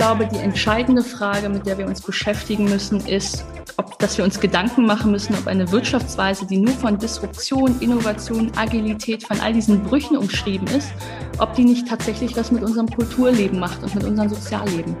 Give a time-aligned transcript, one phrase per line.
[0.00, 3.44] glaube, die entscheidende Frage, mit der wir uns beschäftigen müssen, ist,
[3.76, 8.50] ob, dass wir uns Gedanken machen müssen, ob eine Wirtschaftsweise, die nur von Disruption, Innovation,
[8.56, 10.90] Agilität, von all diesen Brüchen umschrieben ist,
[11.36, 14.96] ob die nicht tatsächlich was mit unserem Kulturleben macht und mit unserem Sozialleben.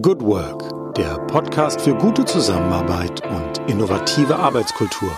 [0.00, 5.12] Good Work, der Podcast für gute Zusammenarbeit und innovative Arbeitskultur.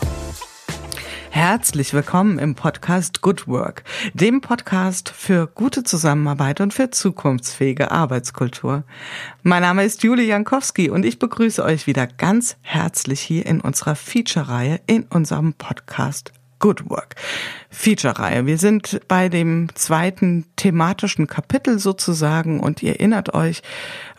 [1.35, 8.85] Herzlich willkommen im Podcast Good Work, dem Podcast für gute Zusammenarbeit und für zukunftsfähige Arbeitskultur.
[9.43, 13.97] Mein Name ist Julie Jankowski und ich begrüße euch wieder ganz herzlich hier in unserer
[13.97, 16.33] Feature-Reihe in unserem Podcast
[16.65, 17.17] Good Work.
[17.69, 18.47] Feature-Reihe.
[18.47, 23.63] Wir sind bei dem zweiten thematischen Kapitel sozusagen und ihr erinnert euch,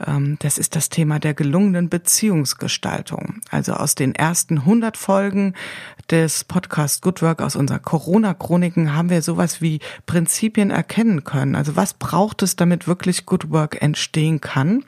[0.05, 3.41] ähm, das ist das Thema der gelungenen Beziehungsgestaltung.
[3.49, 5.55] Also aus den ersten 100 Folgen
[6.11, 11.55] des Podcast Good Work aus unseren Corona-Chroniken haben wir sowas wie Prinzipien erkennen können.
[11.55, 14.83] Also was braucht es, damit wirklich Good Work entstehen kann?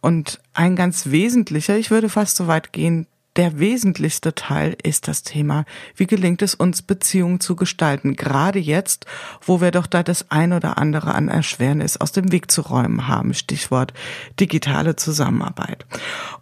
[0.00, 5.22] Und ein ganz wesentlicher, ich würde fast so weit gehen, der wesentlichste Teil ist das
[5.22, 9.06] Thema, wie gelingt es uns, Beziehungen zu gestalten, gerade jetzt,
[9.40, 13.06] wo wir doch da das ein oder andere an Erschwernis aus dem Weg zu räumen
[13.06, 13.94] haben, Stichwort
[14.40, 15.86] digitale Zusammenarbeit.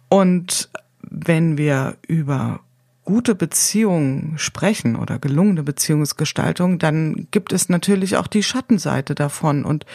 [0.09, 0.69] Und
[1.01, 2.61] wenn wir über
[3.09, 9.65] gute Beziehungen sprechen oder gelungene Beziehungsgestaltung, dann gibt es natürlich auch die Schattenseite davon.
[9.65, 9.87] Und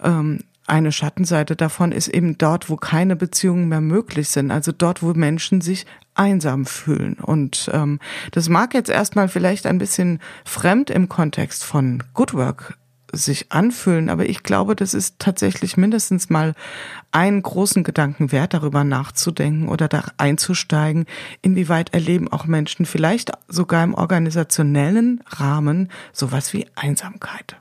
[0.00, 5.02] ähm, eine Schattenseite davon ist eben dort, wo keine Beziehungen mehr möglich sind, also dort,
[5.02, 7.14] wo Menschen sich einsam fühlen.
[7.14, 7.98] Und ähm,
[8.30, 12.78] das mag jetzt erstmal vielleicht ein bisschen fremd im Kontext von Good Work
[13.12, 16.54] sich anfühlen, aber ich glaube, das ist tatsächlich mindestens mal
[17.12, 21.04] einen großen Gedanken wert, darüber nachzudenken oder da einzusteigen,
[21.42, 27.56] inwieweit erleben auch Menschen vielleicht sogar im organisationellen Rahmen sowas wie Einsamkeit.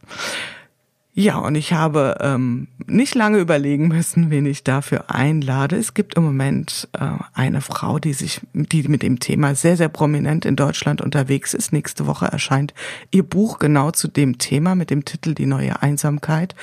[1.13, 5.75] Ja, und ich habe ähm, nicht lange überlegen müssen, wen ich dafür einlade.
[5.75, 9.89] Es gibt im Moment äh, eine Frau, die sich, die mit dem Thema sehr, sehr
[9.89, 11.73] prominent in Deutschland unterwegs ist.
[11.73, 12.73] Nächste Woche erscheint
[13.11, 16.55] ihr Buch genau zu dem Thema mit dem Titel Die neue Einsamkeit.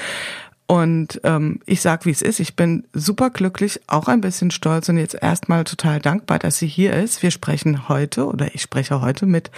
[0.67, 2.41] Und ähm, ich sag, wie es ist.
[2.41, 6.67] Ich bin super glücklich, auch ein bisschen stolz und jetzt erstmal total dankbar, dass sie
[6.67, 7.23] hier ist.
[7.23, 9.51] Wir sprechen heute oder ich spreche heute mit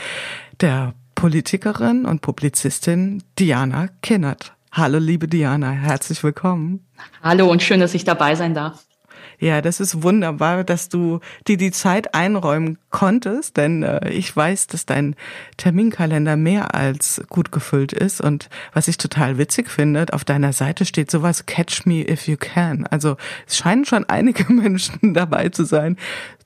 [0.60, 4.54] der Politikerin und Publizistin Diana Kinnert.
[4.72, 6.86] Hallo, liebe Diana, herzlich willkommen.
[7.24, 8.84] Hallo und schön, dass ich dabei sein darf.
[9.40, 14.68] Ja, das ist wunderbar, dass du dir die Zeit einräumen konntest, denn äh, ich weiß,
[14.68, 15.16] dass dein
[15.56, 20.84] Terminkalender mehr als gut gefüllt ist und was ich total witzig finde, auf deiner Seite
[20.84, 22.86] steht sowas Catch me if you can.
[22.86, 23.16] Also
[23.46, 25.96] es scheinen schon einige Menschen dabei zu sein,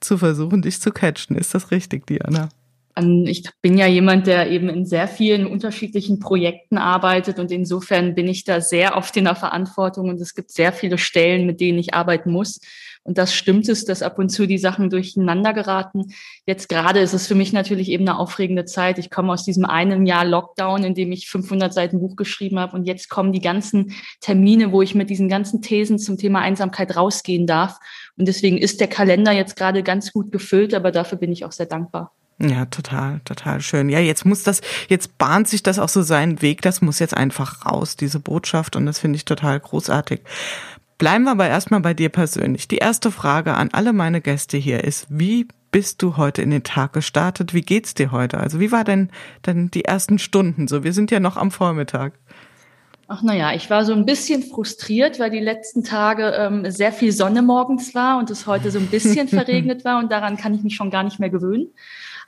[0.00, 1.36] zu versuchen, dich zu catchen.
[1.36, 2.48] Ist das richtig, Diana?
[2.96, 8.28] Ich bin ja jemand, der eben in sehr vielen unterschiedlichen Projekten arbeitet und insofern bin
[8.28, 11.78] ich da sehr oft in der Verantwortung und es gibt sehr viele Stellen, mit denen
[11.78, 12.60] ich arbeiten muss.
[13.06, 16.14] Und das stimmt es, dass ab und zu die Sachen durcheinander geraten.
[16.46, 18.98] Jetzt gerade ist es für mich natürlich eben eine aufregende Zeit.
[18.98, 22.74] Ich komme aus diesem einen Jahr Lockdown, in dem ich 500 Seiten Buch geschrieben habe.
[22.74, 26.96] Und jetzt kommen die ganzen Termine, wo ich mit diesen ganzen Thesen zum Thema Einsamkeit
[26.96, 27.78] rausgehen darf.
[28.16, 31.52] Und deswegen ist der Kalender jetzt gerade ganz gut gefüllt, aber dafür bin ich auch
[31.52, 32.12] sehr dankbar.
[32.38, 33.88] Ja, total, total schön.
[33.88, 37.16] Ja, jetzt muss das, jetzt bahnt sich das auch so seinen Weg, das muss jetzt
[37.16, 40.20] einfach raus, diese Botschaft, und das finde ich total großartig.
[40.98, 42.68] Bleiben wir aber erstmal bei dir persönlich.
[42.68, 46.62] Die erste Frage an alle meine Gäste hier ist, wie bist du heute in den
[46.62, 47.52] Tag gestartet?
[47.52, 48.38] Wie geht's dir heute?
[48.38, 49.10] Also wie war denn,
[49.44, 50.84] denn die ersten Stunden so?
[50.84, 52.12] Wir sind ja noch am Vormittag.
[53.08, 57.12] Ach naja, ich war so ein bisschen frustriert, weil die letzten Tage ähm, sehr viel
[57.12, 60.62] Sonne morgens war und es heute so ein bisschen verregnet war und daran kann ich
[60.62, 61.68] mich schon gar nicht mehr gewöhnen.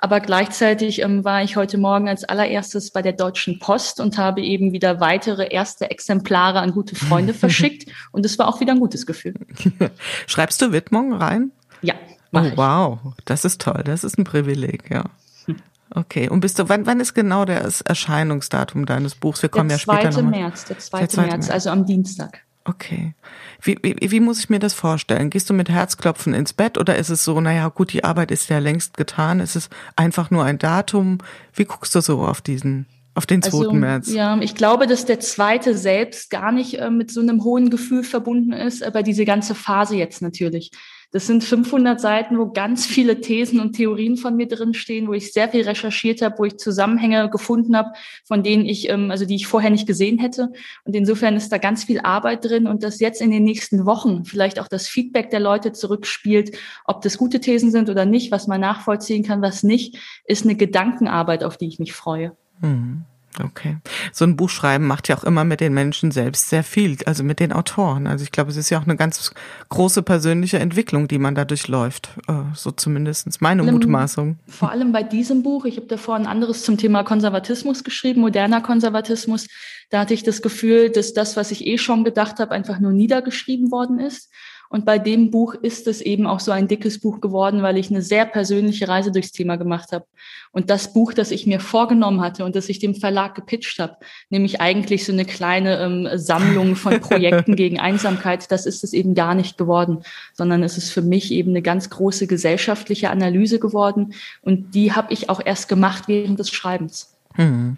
[0.01, 4.43] Aber gleichzeitig ähm, war ich heute Morgen als allererstes bei der Deutschen Post und habe
[4.43, 7.91] eben wieder weitere erste Exemplare an gute Freunde verschickt.
[8.13, 9.35] Und es war auch wieder ein gutes Gefühl.
[10.27, 11.53] Schreibst du Widmung rein?
[11.83, 11.95] Ja.
[12.33, 13.83] Oh, wow, das ist toll.
[13.85, 15.05] Das ist ein Privileg, ja.
[15.47, 15.57] Hm.
[15.91, 19.41] Okay, und bist du, wann, wann ist genau das Erscheinungsdatum deines Buchs?
[19.41, 20.31] Wir kommen der ja später noch.
[20.31, 20.99] März, der 2.
[20.99, 21.23] Der 2.
[21.23, 22.43] März, März, also am Dienstag.
[22.69, 23.15] Okay.
[23.63, 25.31] Wie, wie, wie muss ich mir das vorstellen?
[25.31, 28.51] Gehst du mit Herzklopfen ins Bett oder ist es so, naja, gut, die Arbeit ist
[28.51, 31.19] ja längst getan, ist es einfach nur ein Datum?
[31.55, 33.59] Wie guckst du so auf diesen, auf den 2.
[33.59, 34.13] Also, März?
[34.13, 38.03] Ja, ich glaube, dass der zweite selbst gar nicht äh, mit so einem hohen Gefühl
[38.03, 40.73] verbunden ist, aber diese ganze Phase jetzt natürlich.
[41.13, 45.33] Das sind 500 Seiten, wo ganz viele Thesen und Theorien von mir drinstehen, wo ich
[45.33, 47.93] sehr viel recherchiert habe, wo ich Zusammenhänge gefunden habe,
[48.25, 50.53] von denen ich, ähm, also die ich vorher nicht gesehen hätte.
[50.85, 54.25] Und insofern ist da ganz viel Arbeit drin und das jetzt in den nächsten Wochen
[54.25, 58.47] vielleicht auch das Feedback der Leute zurückspielt, ob das gute Thesen sind oder nicht, was
[58.47, 62.37] man nachvollziehen kann, was nicht, ist eine Gedankenarbeit, auf die ich mich freue.
[62.61, 63.05] Mhm.
[63.43, 63.77] Okay.
[64.13, 67.23] So ein Buch schreiben macht ja auch immer mit den Menschen selbst sehr viel, also
[67.23, 68.07] mit den Autoren.
[68.07, 69.33] Also ich glaube, es ist ja auch eine ganz
[69.69, 72.11] große persönliche Entwicklung, die man da durchläuft.
[72.29, 74.39] Äh, so zumindest meine vor allem, Mutmaßung.
[74.49, 75.65] Vor allem bei diesem Buch.
[75.65, 79.49] Ich habe davor ein anderes zum Thema Konservatismus geschrieben, moderner Konservatismus.
[79.91, 82.93] Da hatte ich das Gefühl, dass das, was ich eh schon gedacht habe, einfach nur
[82.93, 84.31] niedergeschrieben worden ist.
[84.69, 87.91] Und bei dem Buch ist es eben auch so ein dickes Buch geworden, weil ich
[87.91, 90.05] eine sehr persönliche Reise durchs Thema gemacht habe.
[90.53, 93.97] Und das Buch, das ich mir vorgenommen hatte und das ich dem Verlag gepitcht habe,
[94.31, 99.15] nämlich eigentlich so eine kleine ähm, Sammlung von Projekten gegen Einsamkeit, das ist es eben
[99.15, 100.03] gar nicht geworden,
[100.35, 104.15] sondern es ist für mich eben eine ganz große gesellschaftliche Analyse geworden.
[104.43, 107.15] Und die habe ich auch erst gemacht während des Schreibens.
[107.35, 107.77] Hm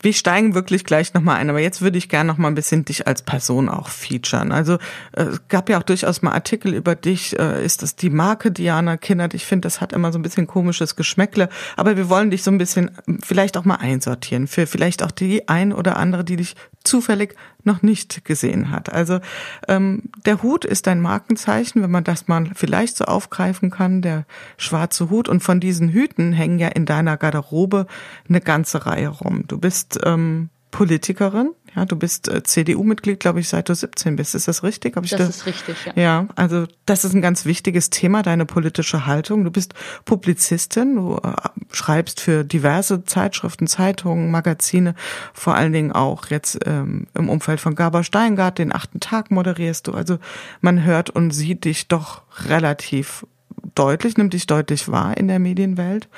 [0.00, 2.84] wir steigen wirklich gleich nochmal ein, aber jetzt würde ich gerne noch mal ein bisschen
[2.84, 4.52] dich als Person auch featuren.
[4.52, 4.74] Also
[5.12, 7.38] äh, es gab ja auch durchaus mal Artikel über dich.
[7.38, 9.34] Äh, ist das die Marke Diana Kindert?
[9.34, 12.50] Ich finde, das hat immer so ein bisschen komisches Geschmäckle, aber wir wollen dich so
[12.50, 12.92] ein bisschen
[13.24, 16.54] vielleicht auch mal einsortieren für vielleicht auch die ein oder andere, die dich
[16.84, 17.34] zufällig
[17.64, 18.92] noch nicht gesehen hat.
[18.92, 19.20] Also
[19.66, 24.24] ähm, der Hut ist ein Markenzeichen, wenn man das mal vielleicht so aufgreifen kann, der
[24.56, 25.28] schwarze Hut.
[25.28, 27.86] Und von diesen Hüten hängen ja in deiner Garderobe
[28.28, 29.44] eine ganze Reihe rum.
[29.46, 34.34] Du bist ähm, Politikerin, ja, du bist äh, CDU-Mitglied, glaube ich, seit du 17 bist.
[34.34, 34.96] Ist das richtig?
[34.96, 35.92] Hab ich das, das ist richtig, ja.
[35.96, 39.44] Ja, also das ist ein ganz wichtiges Thema, deine politische Haltung.
[39.44, 39.74] Du bist
[40.04, 41.32] Publizistin, du äh,
[41.72, 44.94] schreibst für diverse Zeitschriften, Zeitungen, Magazine,
[45.32, 49.86] vor allen Dingen auch jetzt ähm, im Umfeld von Gaber Steingart, den achten Tag moderierst
[49.86, 49.92] du.
[49.92, 50.18] Also
[50.60, 53.26] man hört und sieht dich doch relativ
[53.74, 56.08] deutlich, nimmt dich deutlich wahr in der Medienwelt.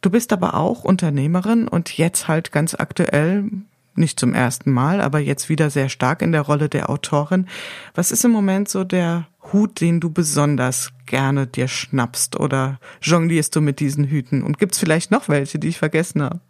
[0.00, 3.50] Du bist aber auch Unternehmerin und jetzt halt ganz aktuell
[3.98, 7.46] nicht zum ersten Mal, aber jetzt wieder sehr stark in der Rolle der Autorin.
[7.94, 13.54] Was ist im Moment so der Hut, den du besonders gerne dir schnappst oder jonglierst
[13.54, 14.42] du mit diesen Hüten?
[14.42, 16.40] Und gibt's vielleicht noch welche, die ich vergessen habe?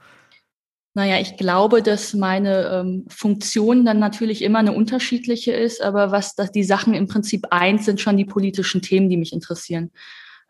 [0.96, 6.36] Naja, ich glaube, dass meine ähm, Funktion dann natürlich immer eine unterschiedliche ist, aber was
[6.36, 9.90] dass die Sachen im Prinzip eins sind schon die politischen Themen, die mich interessieren.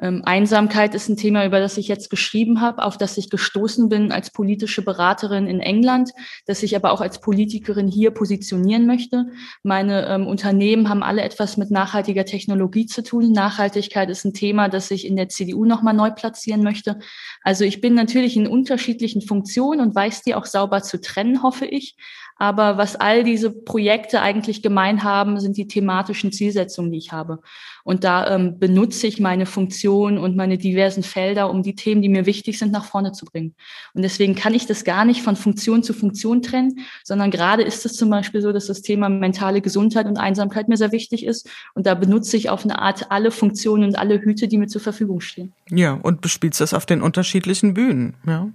[0.00, 3.88] Ähm, Einsamkeit ist ein Thema, über das ich jetzt geschrieben habe, auf das ich gestoßen
[3.88, 6.10] bin als politische Beraterin in England,
[6.46, 9.26] das ich aber auch als Politikerin hier positionieren möchte.
[9.62, 13.32] Meine ähm, Unternehmen haben alle etwas mit nachhaltiger Technologie zu tun.
[13.32, 16.98] Nachhaltigkeit ist ein Thema, das ich in der CDU nochmal neu platzieren möchte.
[17.42, 21.66] Also ich bin natürlich in unterschiedlichen Funktionen und weiß die auch sauber zu trennen, hoffe
[21.66, 21.96] ich.
[22.36, 27.40] Aber was all diese Projekte eigentlich gemein haben, sind die thematischen Zielsetzungen, die ich habe.
[27.84, 32.08] Und da ähm, benutze ich meine Funktion und meine diversen Felder, um die Themen, die
[32.08, 33.54] mir wichtig sind, nach vorne zu bringen.
[33.92, 37.84] Und deswegen kann ich das gar nicht von Funktion zu Funktion trennen, sondern gerade ist
[37.84, 41.48] es zum Beispiel so, dass das Thema mentale Gesundheit und Einsamkeit mir sehr wichtig ist.
[41.74, 44.80] Und da benutze ich auf eine Art alle Funktionen und alle Hüte, die mir zur
[44.80, 45.52] Verfügung stehen.
[45.70, 48.14] Ja, und bespielst das auf den unterschiedlichen Bühnen.
[48.26, 48.48] Ja.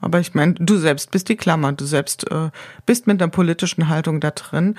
[0.00, 2.50] Aber ich meine, du selbst bist die Klammer, du selbst äh,
[2.84, 4.74] bist mit einer politischen Haltung da drin.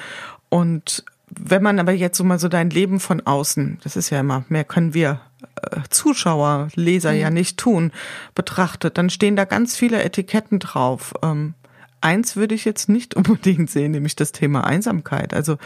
[0.49, 1.05] Und
[1.39, 4.45] wenn man aber jetzt so mal so dein Leben von außen, das ist ja immer,
[4.49, 5.21] mehr können wir
[5.61, 7.19] äh, Zuschauer, Leser mhm.
[7.19, 7.91] ja nicht tun,
[8.35, 11.13] betrachtet, dann stehen da ganz viele Etiketten drauf.
[11.21, 11.53] Ähm,
[12.01, 15.33] eins würde ich jetzt nicht unbedingt sehen, nämlich das Thema Einsamkeit.
[15.33, 15.57] Also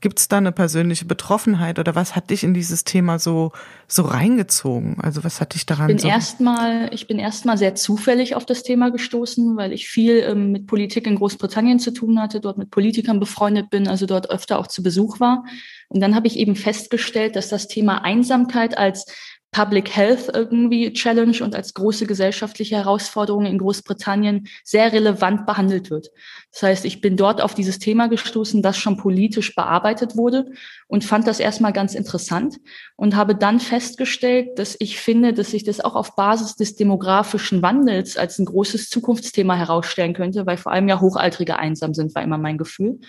[0.00, 3.52] Gibt es da eine persönliche Betroffenheit oder was hat dich in dieses Thema so
[3.88, 4.98] so reingezogen?
[5.00, 5.88] Also was hat dich daran?
[5.88, 9.88] Ich bin so erstmal, ich bin erstmal sehr zufällig auf das Thema gestoßen, weil ich
[9.88, 14.04] viel ähm, mit Politik in Großbritannien zu tun hatte, dort mit Politikern befreundet bin, also
[14.04, 15.44] dort öfter auch zu Besuch war.
[15.88, 19.06] Und dann habe ich eben festgestellt, dass das Thema Einsamkeit als
[19.52, 26.10] Public Health irgendwie Challenge und als große gesellschaftliche Herausforderung in Großbritannien sehr relevant behandelt wird.
[26.52, 30.46] Das heißt, ich bin dort auf dieses Thema gestoßen, das schon politisch bearbeitet wurde
[30.88, 32.56] und fand das erstmal ganz interessant
[32.96, 37.62] und habe dann festgestellt, dass ich finde, dass sich das auch auf Basis des demografischen
[37.62, 42.22] Wandels als ein großes Zukunftsthema herausstellen könnte, weil vor allem ja Hochaltrige einsam sind, war
[42.22, 43.00] immer mein Gefühl.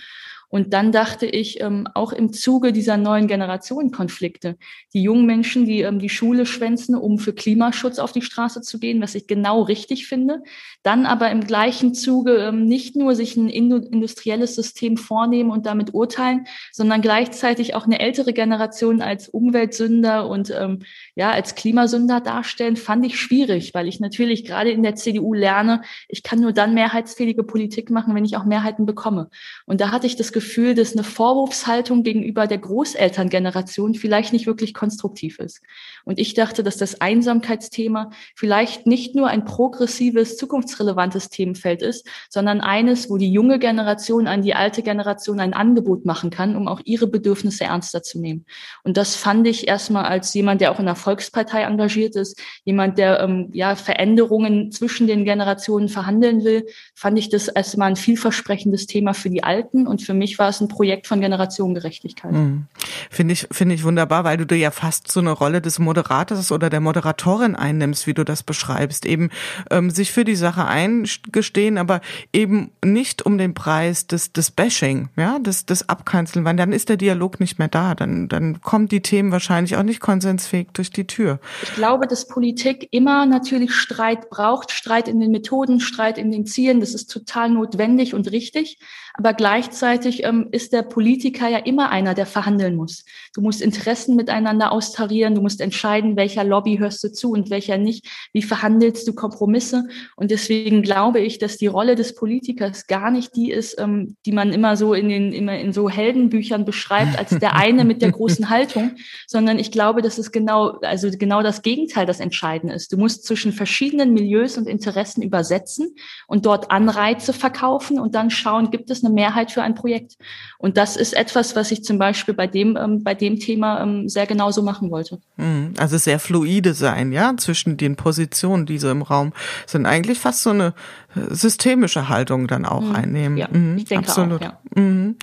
[0.50, 4.58] Und dann dachte ich, ähm, auch im Zuge dieser neuen Generationenkonflikte,
[4.94, 8.80] die jungen Menschen, die ähm, die Schule schwänzen, um für Klimaschutz auf die Straße zu
[8.80, 10.44] gehen, was ich genau richtig finde,
[10.84, 15.94] dann aber im gleichen Zuge ähm, nicht nur sich ein industrielles System vornehmen und damit
[15.94, 20.80] urteilen, sondern gleichzeitig auch eine ältere Generation als Umweltsünder und ähm,
[21.17, 25.81] ja als Klimasünder darstellen, fand ich schwierig, weil ich natürlich gerade in der CDU lerne,
[26.07, 29.31] ich kann nur dann mehrheitsfähige Politik machen, wenn ich auch Mehrheiten bekomme.
[29.65, 34.75] Und da hatte ich das Gefühl, dass eine Vorwurfshaltung gegenüber der Großelterngeneration vielleicht nicht wirklich
[34.75, 35.63] konstruktiv ist.
[36.05, 42.62] Und ich dachte, dass das Einsamkeitsthema vielleicht nicht nur ein progressives, zukunftsrelevantes Themenfeld ist, sondern
[42.62, 46.81] eines, wo die junge Generation an die alte Generation ein Angebot machen kann, um auch
[46.86, 48.45] ihre Bedürfnisse ernster zu nehmen.
[48.83, 52.98] Und das fand ich erstmal als jemand, der auch in der Volkspartei engagiert ist, jemand,
[52.98, 58.88] der ähm, ja Veränderungen zwischen den Generationen verhandeln will, fand ich das erstmal ein vielversprechendes
[58.88, 62.34] Thema für die Alten und für mich war es ein Projekt von Generationengerechtigkeit.
[62.34, 62.66] Mhm.
[63.10, 66.52] Finde ich, finde ich wunderbar, weil du dir ja fast so eine Rolle des Moderators
[66.52, 69.30] oder der Moderatorin einnimmst, wie du das beschreibst, eben
[69.72, 72.02] ähm, sich für die Sache eingestehen, aber
[72.34, 76.90] eben nicht um den Preis des, des Bashing, ja, des, des Abkanzeln, weil dann ist
[76.90, 80.92] der Dialog nicht mehr da, dann, dann kommen die Themen wahrscheinlich auch nicht konsensfähig durch
[80.97, 81.39] die Tür.
[81.62, 86.46] Ich glaube, dass Politik immer natürlich Streit braucht, Streit in den Methoden, Streit in den
[86.46, 88.80] Zielen, das ist total notwendig und richtig.
[89.17, 93.03] Aber gleichzeitig ähm, ist der Politiker ja immer einer, der verhandeln muss.
[93.33, 97.79] Du musst Interessen miteinander austarieren, du musst entscheiden, welcher Lobby hörst du zu und welcher
[97.79, 98.05] nicht.
[98.31, 99.88] Wie verhandelst du Kompromisse?
[100.15, 104.31] Und deswegen glaube ich, dass die Rolle des Politikers gar nicht die ist, ähm, die
[104.31, 108.12] man immer so in den immer in so Heldenbüchern beschreibt als der eine mit der
[108.12, 112.93] großen Haltung, sondern ich glaube, dass es genau also genau das Gegenteil das Entscheidende ist.
[112.93, 115.95] Du musst zwischen verschiedenen Milieus und Interessen übersetzen
[116.27, 120.18] und dort Anreize verkaufen und dann schauen, gibt es eine Mehrheit für ein Projekt.
[120.58, 124.10] Und das ist etwas, was ich zum Beispiel bei dem, ähm, bei dem Thema ähm,
[124.10, 125.20] sehr genauso machen wollte.
[125.38, 125.74] Mhm.
[125.78, 129.34] Also sehr fluide sein, ja, zwischen den Positionen, die so im Raum
[129.66, 129.86] sind.
[129.86, 130.74] Eigentlich fast so eine
[131.16, 132.96] äh, systemische Haltung dann auch mhm.
[132.96, 133.38] einnehmen.
[133.38, 133.78] Ja, mhm.
[133.78, 134.42] ich denke Absolut.
[134.42, 134.60] auch, ja.
[134.76, 135.18] Mhm.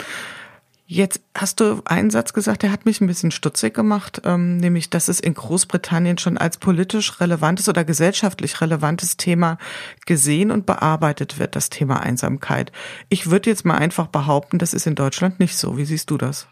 [0.87, 4.91] Jetzt hast du einen Satz gesagt, der hat mich ein bisschen stutzig gemacht, ähm, nämlich,
[4.91, 9.57] dass es in Großbritannien schon als politisch relevantes oder gesellschaftlich relevantes Thema
[10.05, 12.71] gesehen und bearbeitet wird, das Thema Einsamkeit.
[13.09, 15.79] Ich würde jetzt mal einfach behaupten, das ist in Deutschland nicht so.
[15.79, 16.49] Wie siehst du das?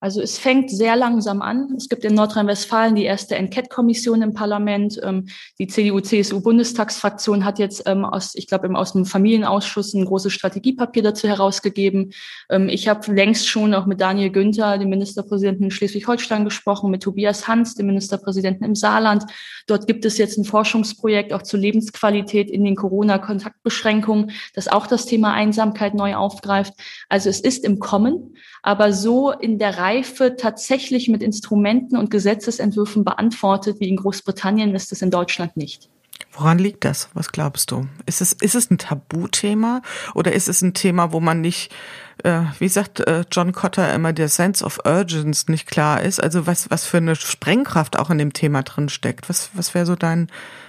[0.00, 1.74] Also es fängt sehr langsam an.
[1.76, 5.00] Es gibt in Nordrhein-Westfalen die erste Enquete-Kommission im Parlament.
[5.02, 5.26] Ähm,
[5.58, 11.26] die CDU-CSU-Bundestagsfraktion hat jetzt ähm, aus, ich glaube, aus dem Familienausschuss ein großes Strategiepapier dazu
[11.26, 12.12] herausgegeben.
[12.48, 17.02] Ähm, ich habe längst schon auch mit Daniel Günther, dem Ministerpräsidenten in Schleswig-Holstein, gesprochen, mit
[17.02, 19.24] Tobias Hans, dem Ministerpräsidenten im Saarland.
[19.66, 25.06] Dort gibt es jetzt ein Forschungsprojekt auch zur Lebensqualität in den Corona-Kontaktbeschränkungen, das auch das
[25.06, 26.74] Thema Einsamkeit neu aufgreift.
[27.08, 33.04] Also es ist im Kommen, aber so in der Reife tatsächlich mit Instrumenten und Gesetzesentwürfen
[33.04, 35.88] beantwortet, wie in Großbritannien, ist es in Deutschland nicht.
[36.32, 37.08] Woran liegt das?
[37.14, 37.86] Was glaubst du?
[38.04, 39.82] Ist es, ist es ein Tabuthema
[40.14, 41.72] oder ist es ein Thema, wo man nicht,
[42.22, 46.22] äh, wie sagt äh, John Cotter immer, der Sense of Urgence nicht klar ist?
[46.22, 49.28] Also was, was für eine Sprengkraft auch in dem Thema drin steckt?
[49.28, 50.28] Was, was wäre so dein,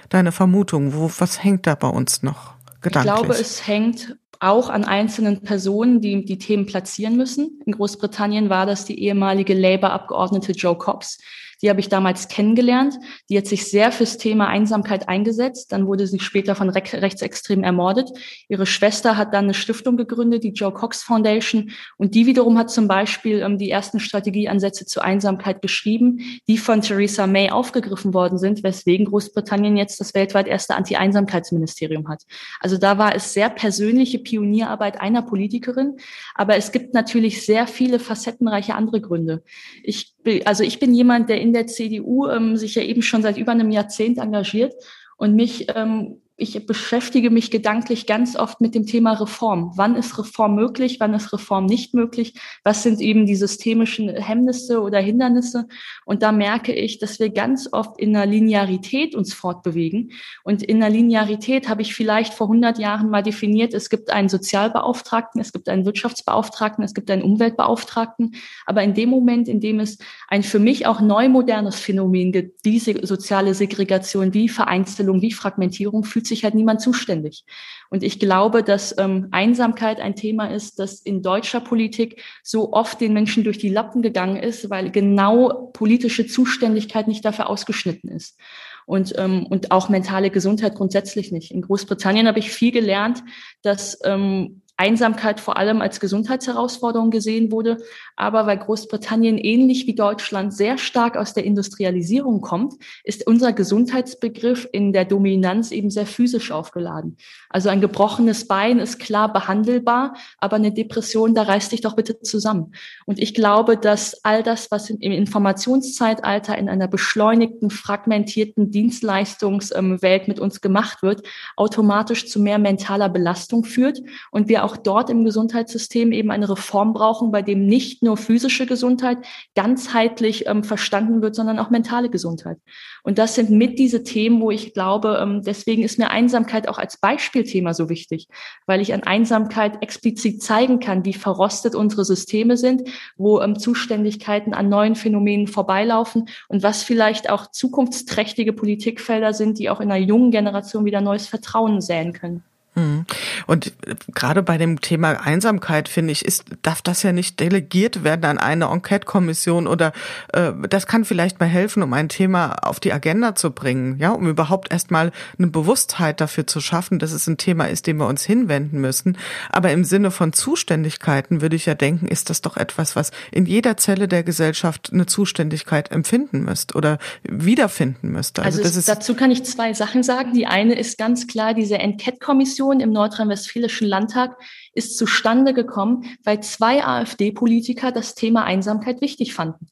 [0.10, 0.94] deine Vermutung?
[0.94, 2.54] Wo, was hängt da bei uns noch?
[2.84, 7.62] Ich glaube, es hängt auch an einzelnen Personen, die die Themen platzieren müssen.
[7.66, 11.20] In Großbritannien war das die ehemalige Labour-Abgeordnete Joe Cox,
[11.62, 12.96] die habe ich damals kennengelernt.
[13.30, 15.72] Die hat sich sehr fürs Thema Einsamkeit eingesetzt.
[15.72, 18.10] Dann wurde sie später von Re Rechtsextremen ermordet.
[18.48, 21.72] Ihre Schwester hat dann eine Stiftung gegründet, die Joe Cox Foundation.
[21.98, 26.82] Und die wiederum hat zum Beispiel ähm, die ersten Strategieansätze zur Einsamkeit geschrieben, die von
[26.82, 32.24] Theresa May aufgegriffen worden sind, weswegen Großbritannien jetzt das weltweit erste Anti-Einsamkeitsministerium hat.
[32.60, 35.98] Also da war es sehr persönliche Pionierarbeit einer Politikerin.
[36.36, 39.44] Aber es gibt natürlich sehr viele facettenreiche andere Gründe.
[39.84, 43.24] Ich, also ich bin jemand, der in in der CDU ähm, sich ja eben schon
[43.24, 44.76] seit über einem Jahrzehnt engagiert
[45.18, 49.74] und mich ähm, ich beschäftige mich gedanklich ganz oft mit dem Thema Reform.
[49.76, 51.00] Wann ist Reform möglich?
[51.00, 52.34] Wann ist Reform nicht möglich?
[52.64, 55.68] Was sind eben die systemischen Hemmnisse oder Hindernisse?
[56.06, 60.12] Und da merke ich, dass wir ganz oft in einer Linearität uns fortbewegen.
[60.44, 64.30] Und in einer Linearität habe ich vielleicht vor 100 Jahren mal definiert, es gibt einen
[64.30, 68.36] Sozialbeauftragten, es gibt einen Wirtschaftsbeauftragten, es gibt einen Umweltbeauftragten.
[68.66, 69.98] Aber in dem Moment, in dem es
[70.30, 76.06] ein für mich auch neu modernes Phänomen gibt, wie soziale Segregation, wie Vereinzelung, wie Fragmentierung,
[76.06, 77.44] fühlt sich halt niemand zuständig.
[77.90, 83.02] Und ich glaube, dass ähm, Einsamkeit ein Thema ist, das in deutscher Politik so oft
[83.02, 88.38] den Menschen durch die Lappen gegangen ist, weil genau politische Zuständigkeit nicht dafür ausgeschnitten ist.
[88.86, 91.52] Und, ähm, und auch mentale Gesundheit grundsätzlich nicht.
[91.52, 93.24] In Großbritannien habe ich viel gelernt,
[93.62, 97.78] dass ähm, Einsamkeit vor allem als Gesundheitsherausforderung gesehen wurde.
[98.16, 104.70] Aber weil Großbritannien ähnlich wie Deutschland sehr stark aus der Industrialisierung kommt, ist unser Gesundheitsbegriff
[104.72, 107.18] in der Dominanz eben sehr physisch aufgeladen.
[107.50, 112.22] Also ein gebrochenes Bein ist klar behandelbar, aber eine Depression, da reißt dich doch bitte
[112.22, 112.74] zusammen.
[113.06, 120.40] Und ich glaube, dass all das, was im Informationszeitalter in einer beschleunigten, fragmentierten Dienstleistungswelt mit
[120.40, 124.00] uns gemacht wird, automatisch zu mehr mentaler Belastung führt
[124.32, 128.66] und wir auch dort im Gesundheitssystem eben eine Reform brauchen, bei dem nicht nur physische
[128.66, 129.18] Gesundheit
[129.56, 132.58] ganzheitlich ähm, verstanden wird, sondern auch mentale Gesundheit.
[133.04, 136.78] Und das sind mit diese Themen, wo ich glaube, ähm, deswegen ist mir Einsamkeit auch
[136.78, 138.28] als Beispielthema so wichtig,
[138.66, 144.54] weil ich an Einsamkeit explizit zeigen kann, wie verrostet unsere Systeme sind, wo ähm, Zuständigkeiten
[144.54, 150.06] an neuen Phänomenen vorbeilaufen und was vielleicht auch zukunftsträchtige Politikfelder sind, die auch in einer
[150.06, 152.44] jungen Generation wieder neues Vertrauen säen können.
[152.80, 153.06] Mhm.
[153.48, 153.74] Und
[154.14, 158.38] gerade bei dem Thema Einsamkeit, finde ich, ist, darf das ja nicht delegiert werden an
[158.38, 159.92] eine Enquete-Kommission oder
[160.34, 164.12] äh, das kann vielleicht mal helfen, um ein Thema auf die Agenda zu bringen, ja,
[164.12, 168.08] um überhaupt erstmal eine Bewusstheit dafür zu schaffen, dass es ein Thema ist, dem wir
[168.08, 169.18] uns hinwenden müssen.
[169.50, 173.46] Aber im Sinne von Zuständigkeiten würde ich ja denken, ist das doch etwas, was in
[173.46, 178.44] jeder Zelle der Gesellschaft eine Zuständigkeit empfinden müsste oder wiederfinden müsste.
[178.44, 180.34] Also, also dazu kann ich zwei Sachen sagen.
[180.34, 184.38] Die eine ist ganz klar diese Enquete-Kommission Diskussion im Nordrhein-Westfälischen Landtag
[184.74, 189.70] ist zustande gekommen, weil zwei AfD-Politiker das Thema Einsamkeit wichtig fanden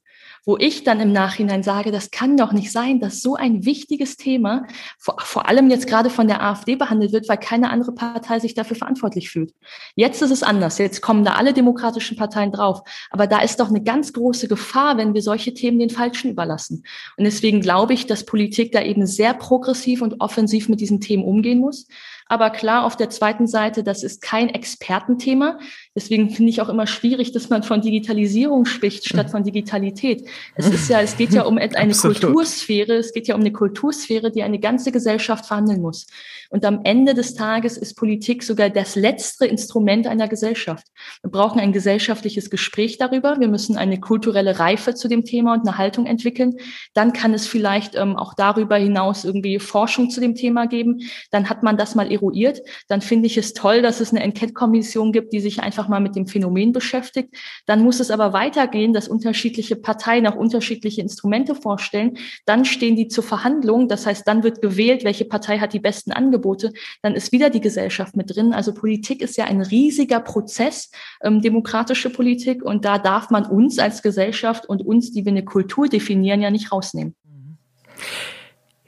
[0.48, 4.16] wo ich dann im Nachhinein sage, das kann doch nicht sein, dass so ein wichtiges
[4.16, 4.66] Thema
[4.98, 8.54] vor, vor, allem jetzt gerade von der AfD behandelt wird, weil keine andere Partei sich
[8.54, 9.54] dafür verantwortlich fühlt.
[9.96, 10.78] Jetzt ist es anders.
[10.78, 12.80] Jetzt kommen da alle demokratischen Parteien drauf.
[13.10, 16.86] Aber da ist doch eine ganz große Gefahr, wenn wir solche Themen den Falschen überlassen.
[17.18, 21.26] Und deswegen glaube ich, dass Politik da eben sehr progressiv und offensiv mit diesen Themen
[21.26, 21.90] umgehen muss.
[22.30, 25.60] Aber klar, auf der zweiten Seite, das ist kein Expertenthema.
[25.98, 30.30] Deswegen finde ich auch immer schwierig, dass man von Digitalisierung spricht statt von Digitalität.
[30.56, 32.94] Es ist ja, es geht ja um eine Kultursphäre.
[32.94, 36.06] Es geht ja um eine Kultursphäre, die eine ganze Gesellschaft verhandeln muss.
[36.50, 40.86] Und am Ende des Tages ist Politik sogar das letzte Instrument einer Gesellschaft.
[41.24, 43.40] Wir brauchen ein gesellschaftliches Gespräch darüber.
[43.40, 46.58] Wir müssen eine kulturelle Reife zu dem Thema und eine Haltung entwickeln.
[46.94, 51.00] Dann kann es vielleicht ähm, auch darüber hinaus irgendwie Forschung zu dem Thema geben.
[51.32, 52.62] Dann hat man das mal eruiert.
[52.88, 56.16] Dann finde ich es toll, dass es eine Enquete-Kommission gibt, die sich einfach mal mit
[56.16, 57.36] dem Phänomen beschäftigt.
[57.66, 62.18] Dann muss es aber weitergehen, dass unterschiedliche Parteien auch unterschiedliche Instrumente vorstellen.
[62.46, 63.88] Dann stehen die zur Verhandlung.
[63.88, 67.62] Das heißt, dann wird gewählt, welche Partei hat die besten Angebote dann ist wieder die
[67.62, 68.54] Gesellschaft mit drin.
[68.54, 70.92] Also Politik ist ja ein riesiger Prozess,
[71.22, 75.46] ähm, demokratische Politik, und da darf man uns als Gesellschaft und uns, die wir eine
[75.46, 77.16] Kultur definieren, ja nicht rausnehmen.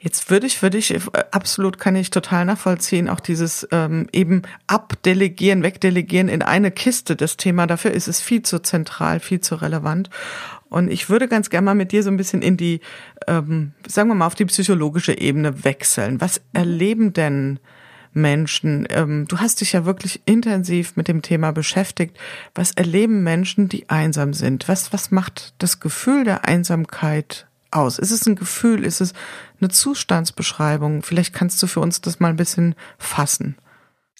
[0.02, 4.42] Jetzt würde ich, würde ich, äh, absolut kann ich total nachvollziehen, auch dieses ähm, eben
[4.66, 9.56] abdelegieren, wegdelegieren in eine Kiste, das Thema, dafür ist es viel zu zentral, viel zu
[9.56, 10.08] relevant.
[10.70, 12.80] Und ich würde ganz gerne mal mit dir so ein bisschen in die,
[13.26, 16.20] ähm, sagen wir mal, auf die psychologische Ebene wechseln.
[16.20, 17.58] Was erleben denn
[18.14, 18.86] Menschen?
[18.88, 22.16] Ähm, du hast dich ja wirklich intensiv mit dem Thema beschäftigt.
[22.54, 24.66] Was erleben Menschen, die einsam sind?
[24.66, 27.98] Was, was macht das Gefühl der Einsamkeit aus?
[27.98, 28.84] Ist es ein Gefühl?
[28.84, 29.12] Ist es
[29.60, 31.02] eine Zustandsbeschreibung?
[31.02, 33.56] Vielleicht kannst du für uns das mal ein bisschen fassen.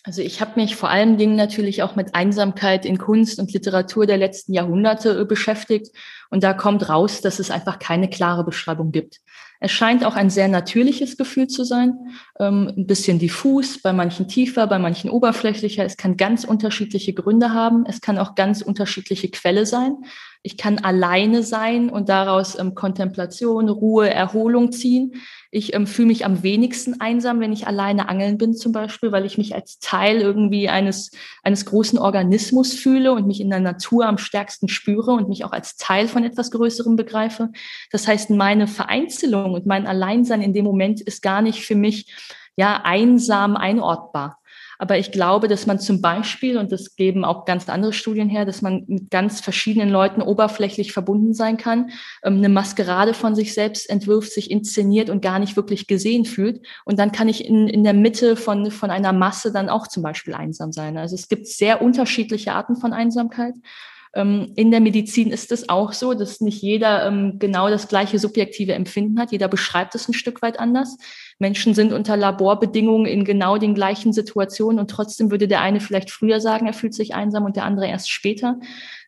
[0.03, 4.07] Also ich habe mich vor allen Dingen natürlich auch mit Einsamkeit in Kunst und Literatur
[4.07, 5.95] der letzten Jahrhunderte äh, beschäftigt.
[6.31, 9.21] Und da kommt raus, dass es einfach keine klare Beschreibung gibt.
[9.63, 11.93] Es scheint auch ein sehr natürliches Gefühl zu sein,
[12.39, 15.85] ähm, ein bisschen diffus, bei manchen tiefer, bei manchen oberflächlicher.
[15.85, 17.85] Es kann ganz unterschiedliche Gründe haben.
[17.87, 19.97] Es kann auch ganz unterschiedliche Quelle sein.
[20.43, 25.17] Ich kann alleine sein und daraus ähm, Kontemplation, Ruhe, Erholung ziehen.
[25.51, 29.27] Ich ähm, fühle mich am wenigsten einsam, wenn ich alleine angeln bin zum Beispiel, weil
[29.27, 31.11] ich mich als Teil irgendwie eines,
[31.43, 35.53] eines großen Organismus fühle und mich in der Natur am stärksten spüre und mich auch
[35.53, 37.51] als Teil von etwas Größerem begreife.
[37.93, 42.15] Das heißt, meine Vereinzelung und mein Alleinsein in dem Moment ist gar nicht für mich
[42.57, 44.40] ja einsam einordbar.
[44.81, 48.47] Aber ich glaube, dass man zum Beispiel, und das geben auch ganz andere Studien her,
[48.47, 51.91] dass man mit ganz verschiedenen Leuten oberflächlich verbunden sein kann,
[52.23, 56.67] ähm, eine Maskerade von sich selbst entwirft, sich inszeniert und gar nicht wirklich gesehen fühlt.
[56.87, 60.03] Und dann kann ich in, in der Mitte von, von einer Masse dann auch zum
[60.03, 60.97] Beispiel einsam sein.
[60.97, 63.53] Also es gibt sehr unterschiedliche Arten von Einsamkeit.
[64.15, 68.19] Ähm, in der Medizin ist es auch so, dass nicht jeder ähm, genau das gleiche
[68.19, 69.31] subjektive Empfinden hat.
[69.31, 70.97] Jeder beschreibt es ein Stück weit anders.
[71.41, 76.11] Menschen sind unter Laborbedingungen in genau den gleichen Situationen und trotzdem würde der eine vielleicht
[76.11, 78.61] früher sagen, er fühlt sich einsam und der andere erst später.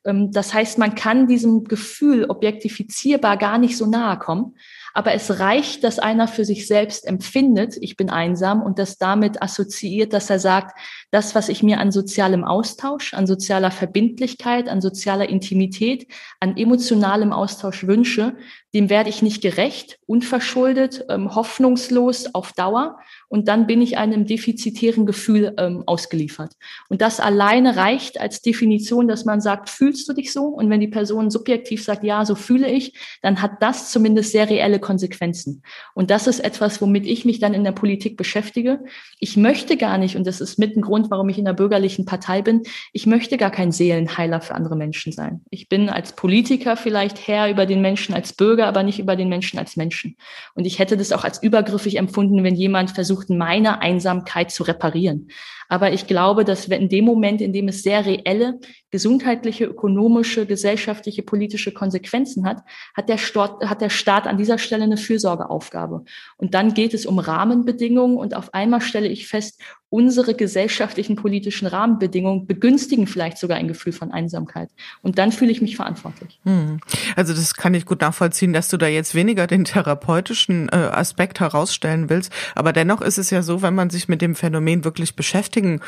[0.05, 4.57] Ähm, das heißt, man kann diesem Gefühl objektifizierbar gar nicht so nahe kommen.
[4.95, 9.42] Aber es reicht, dass einer für sich selbst empfindet, ich bin einsam und das damit
[9.42, 10.79] assoziiert, dass er sagt,
[11.12, 16.07] das, was ich mir an sozialem Austausch, an sozialer Verbindlichkeit, an sozialer Intimität,
[16.40, 18.35] an emotionalem Austausch wünsche,
[18.75, 22.98] dem werde ich nicht gerecht, unverschuldet, ähm, hoffnungslos auf Dauer.
[23.29, 26.53] Und dann bin ich einem defizitären Gefühl ähm, ausgeliefert.
[26.88, 30.44] Und das alleine reicht als Definition, dass man sagt, fühlst du dich so?
[30.44, 34.48] Und wenn die Person subjektiv sagt, ja, so fühle ich, dann hat das zumindest sehr
[34.48, 35.62] reelle Konsequenzen.
[35.92, 38.81] Und das ist etwas, womit ich mich dann in der Politik beschäftige.
[39.18, 41.52] Ich möchte gar nicht, und das ist mit ein Grund, Grund, warum ich in der
[41.52, 42.62] bürgerlichen Partei bin.
[42.92, 45.42] Ich möchte gar kein Seelenheiler für andere Menschen sein.
[45.50, 49.28] Ich bin als Politiker vielleicht Herr über den Menschen als Bürger, aber nicht über den
[49.28, 50.16] Menschen als Menschen.
[50.54, 55.28] Und ich hätte das auch als übergriffig empfunden, wenn jemand versucht, meine Einsamkeit zu reparieren.
[55.68, 58.60] Aber ich glaube, dass in dem Moment, in dem es sehr reelle
[58.90, 62.58] gesundheitliche, ökonomische, gesellschaftliche, politische Konsequenzen hat,
[62.94, 66.04] hat der, Staat, hat der Staat an dieser Stelle eine Fürsorgeaufgabe.
[66.36, 69.62] Und dann geht es um Rahmenbedingungen und auf einmal stelle ich fest,
[69.92, 74.70] unsere gesellschaftlichen politischen Rahmenbedingungen begünstigen vielleicht sogar ein Gefühl von Einsamkeit.
[75.02, 76.40] Und dann fühle ich mich verantwortlich.
[76.44, 76.81] Hm.
[77.14, 81.40] Also das kann ich gut nachvollziehen, dass du da jetzt weniger den therapeutischen äh, Aspekt
[81.40, 82.33] herausstellen willst.
[82.55, 85.83] Aber dennoch ist es ja so, wenn man sich mit dem Phänomen wirklich beschäftigen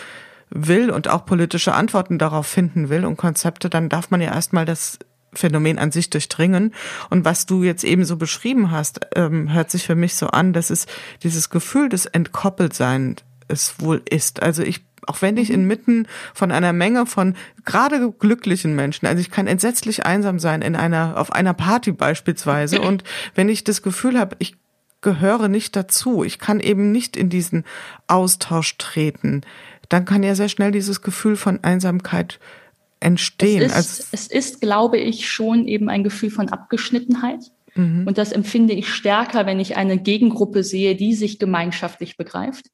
[0.50, 4.66] will und auch politische Antworten darauf finden will und Konzepte, dann darf man ja erstmal
[4.66, 4.98] das
[5.32, 6.74] Phänomen an sich durchdringen.
[7.08, 10.52] Und was du jetzt eben so beschrieben hast, ähm, hört sich für mich so an,
[10.52, 10.86] dass es
[11.22, 14.42] dieses Gefühl des Entkoppeltseins es wohl ist.
[14.42, 17.34] Also ich auch wenn ich inmitten von einer Menge von
[17.66, 22.80] gerade glücklichen Menschen, also ich kann entsetzlich einsam sein in einer auf einer Party beispielsweise
[22.80, 23.04] und
[23.34, 24.56] wenn ich das Gefühl habe, ich
[25.02, 27.64] gehöre nicht dazu, ich kann eben nicht in diesen
[28.06, 29.42] Austausch treten,
[29.90, 32.40] dann kann ja sehr schnell dieses Gefühl von Einsamkeit
[33.00, 33.62] entstehen.
[33.62, 37.52] Es ist, also, es ist glaube ich, schon eben ein Gefühl von Abgeschnittenheit.
[37.74, 38.06] Mhm.
[38.06, 42.70] Und das empfinde ich stärker, wenn ich eine Gegengruppe sehe, die sich gemeinschaftlich begreift.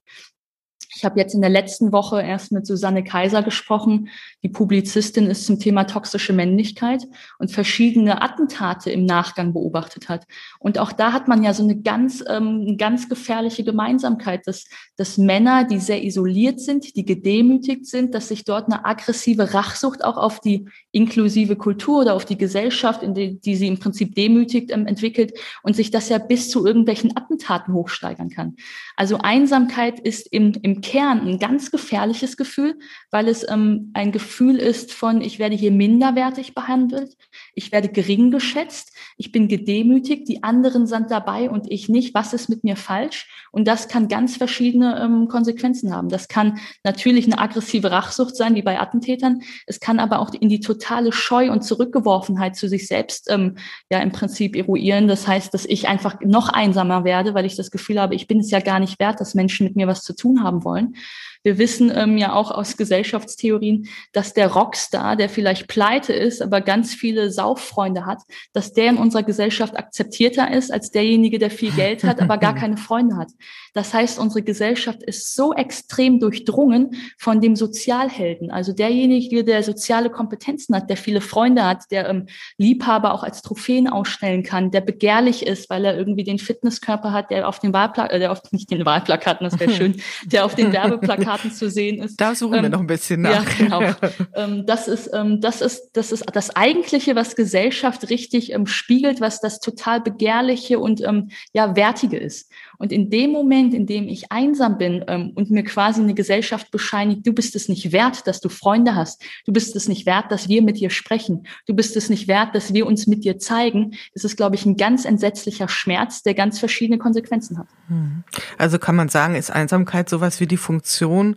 [1.01, 4.11] Ich habe jetzt in der letzten Woche erst mit Susanne Kaiser gesprochen.
[4.43, 7.07] Die Publizistin ist zum Thema toxische Männlichkeit
[7.39, 10.27] und verschiedene Attentate im Nachgang beobachtet hat.
[10.59, 14.67] Und auch da hat man ja so eine ganz, ähm, ganz gefährliche Gemeinsamkeit, dass,
[14.99, 20.05] dass Männer, die sehr isoliert sind, die gedemütigt sind, dass sich dort eine aggressive Rachsucht
[20.05, 24.15] auch auf die inklusive Kultur oder auf die Gesellschaft, in die, die sie im Prinzip
[24.15, 25.33] demütigt, ähm, entwickelt
[25.63, 28.57] und sich das ja bis zu irgendwelchen Attentaten hochsteigern kann.
[28.97, 32.77] Also Einsamkeit ist im, im Kern ein ganz gefährliches Gefühl,
[33.13, 37.17] weil es ähm, ein Gefühl ist von, ich werde hier minderwertig behandelt,
[37.55, 42.13] ich werde gering geschätzt, ich bin gedemütigt, die anderen sind dabei und ich nicht.
[42.13, 43.29] Was ist mit mir falsch?
[43.53, 46.09] Und das kann ganz verschiedene ähm, Konsequenzen haben.
[46.09, 49.43] Das kann natürlich eine aggressive Rachsucht sein, wie bei Attentätern.
[49.69, 53.59] Es kann aber auch in die totale Scheu und Zurückgeworfenheit zu sich selbst ähm,
[53.93, 55.07] ja im Prinzip eruieren.
[55.07, 58.41] Das heißt, dass ich einfach noch einsamer werde, weil ich das Gefühl habe, ich bin
[58.41, 60.97] es ja gar nicht wert, dass Menschen mit mir was zu tun haben wollen wollen.
[61.43, 66.61] Wir wissen ähm, ja auch aus Gesellschaftstheorien, dass der Rockstar, der vielleicht pleite ist, aber
[66.61, 68.19] ganz viele Sauffreunde hat,
[68.53, 72.55] dass der in unserer Gesellschaft akzeptierter ist als derjenige, der viel Geld hat, aber gar
[72.61, 73.29] keine Freunde hat.
[73.73, 80.11] Das heißt, unsere Gesellschaft ist so extrem durchdrungen von dem Sozialhelden, also derjenige, der soziale
[80.11, 82.27] Kompetenzen hat, der viele Freunde hat, der ähm,
[82.59, 87.31] Liebhaber auch als Trophäen ausstellen kann, der begehrlich ist, weil er irgendwie den Fitnesskörper hat,
[87.31, 90.55] der auf den Wahlplakaten, äh, der auf nicht den Wahlplakaten, das wäre schön, der auf
[90.55, 92.21] den Werbeplakaten zu sehen ist.
[92.21, 93.59] Da suchen ähm, wir noch ein bisschen nach.
[93.59, 93.83] Ja, genau.
[94.35, 99.21] ähm, das ist, ähm, das ist, das ist das Eigentliche, was Gesellschaft richtig ähm, spiegelt,
[99.21, 102.51] was das total Begehrliche und ähm, ja Wertige ist.
[102.81, 106.71] Und in dem Moment, in dem ich einsam bin ähm, und mir quasi eine Gesellschaft
[106.71, 110.33] bescheinigt, du bist es nicht wert, dass du Freunde hast, du bist es nicht wert,
[110.33, 113.39] dass wir mit dir sprechen, du bist es nicht wert, dass wir uns mit dir
[113.39, 117.67] zeigen, ist es, glaube ich, ein ganz entsetzlicher Schmerz, der ganz verschiedene Konsequenzen hat.
[117.89, 118.25] Hm.
[118.57, 121.37] Also kann man sagen, ist Einsamkeit sowas wie die Funktion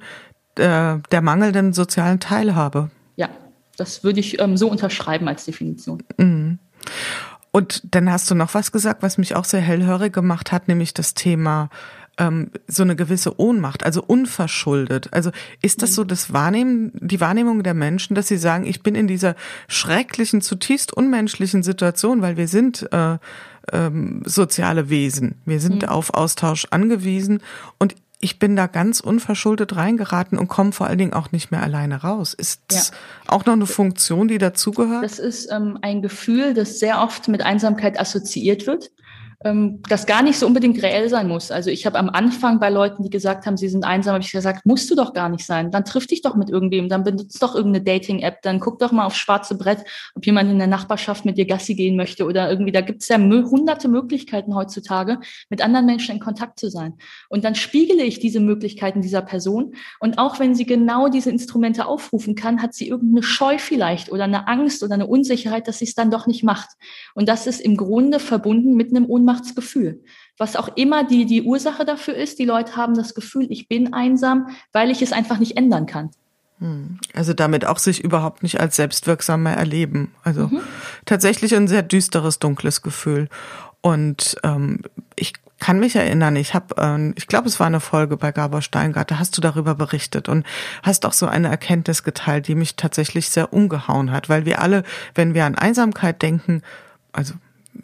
[0.56, 2.89] der, der mangelnden sozialen Teilhabe?
[3.17, 3.27] Ja,
[3.75, 6.03] das würde ich ähm, so unterschreiben als Definition.
[6.15, 6.60] Mhm.
[7.55, 10.93] Und dann hast du noch was gesagt, was mich auch sehr hellhörig gemacht hat, nämlich
[10.95, 11.69] das Thema
[12.17, 15.09] ähm, so eine gewisse Ohnmacht, also unverschuldet.
[15.11, 15.29] Also
[15.61, 15.95] ist das mhm.
[15.95, 19.35] so das Wahrnehmen, die Wahrnehmung der Menschen, dass sie sagen, ich bin in dieser
[19.67, 23.19] schrecklichen, zutiefst unmenschlichen Situation, weil wir sind äh,
[23.71, 25.89] ähm, soziale Wesen, wir sind mhm.
[25.89, 27.39] auf Austausch angewiesen
[27.77, 31.62] und ich bin da ganz unverschuldet reingeraten und komme vor allen Dingen auch nicht mehr
[31.62, 32.33] alleine raus.
[32.33, 32.95] Ist das ja.
[33.27, 35.03] auch noch eine Funktion, die dazugehört?
[35.03, 38.91] Das ist ähm, ein Gefühl, das sehr oft mit Einsamkeit assoziiert wird
[39.89, 41.51] das gar nicht so unbedingt reell sein muss.
[41.51, 44.32] Also ich habe am Anfang bei Leuten, die gesagt haben, sie sind einsam, habe ich
[44.32, 45.69] gesagt, musst du doch gar nicht sein.
[45.69, 49.06] Dann triff dich doch mit irgendwem, dann benutzt doch irgendeine Dating-App, dann guck doch mal
[49.06, 49.84] aufs schwarze Brett,
[50.15, 53.10] ob jemand in der Nachbarschaft mit dir Gassi gehen möchte oder irgendwie, da gibt es
[53.10, 56.93] ja hunderte Möglichkeiten heutzutage, mit anderen Menschen in Kontakt zu sein.
[57.27, 59.75] Und dann spiegele ich diese Möglichkeiten dieser Person.
[59.99, 64.23] Und auch wenn sie genau diese Instrumente aufrufen kann, hat sie irgendeine Scheu vielleicht oder
[64.23, 66.69] eine Angst oder eine Unsicherheit, dass sie es dann doch nicht macht.
[67.13, 70.04] Und das ist im Grunde verbunden mit einem Ohnmacht Ohnmachtsgefühl.
[70.38, 73.93] Was auch immer die, die Ursache dafür ist, die Leute haben das Gefühl, ich bin
[73.93, 76.12] einsam, weil ich es einfach nicht ändern kann.
[76.60, 77.00] Hm.
[77.13, 80.13] Also damit auch sich überhaupt nicht als selbstwirksam mehr erleben.
[80.24, 80.62] Also mhm.
[81.06, 83.28] tatsächlich ein sehr düsteres, dunkles Gefühl.
[83.82, 84.82] Und ähm,
[85.15, 88.62] ich kann mich erinnern, ich habe, äh, ich glaube, es war eine Folge bei Gabor
[88.62, 90.46] Steingart, da hast du darüber berichtet und
[90.84, 94.84] hast auch so eine Erkenntnis geteilt, die mich tatsächlich sehr umgehauen hat, weil wir alle,
[95.15, 96.62] wenn wir an Einsamkeit denken,
[97.12, 97.34] also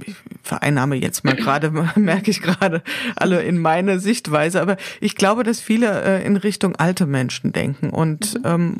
[0.06, 2.82] ich vereinnahme jetzt mal gerade, merke ich gerade,
[3.16, 7.90] alle in meine Sichtweise, aber ich glaube, dass viele äh, in Richtung alte Menschen denken
[7.90, 8.46] und mhm.
[8.46, 8.78] ähm,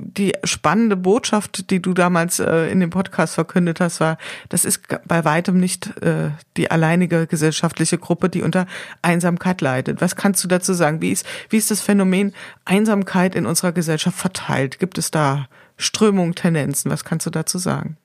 [0.00, 4.16] die spannende Botschaft, die du damals äh, in dem Podcast verkündet hast, war,
[4.48, 8.66] das ist bei weitem nicht äh, die alleinige gesellschaftliche Gruppe, die unter
[9.02, 10.00] Einsamkeit leidet.
[10.00, 11.00] Was kannst du dazu sagen?
[11.00, 12.32] Wie ist, wie ist das Phänomen
[12.64, 14.78] Einsamkeit in unserer Gesellschaft verteilt?
[14.78, 16.90] Gibt es da Strömungen, Tendenzen?
[16.90, 17.96] Was kannst du dazu sagen?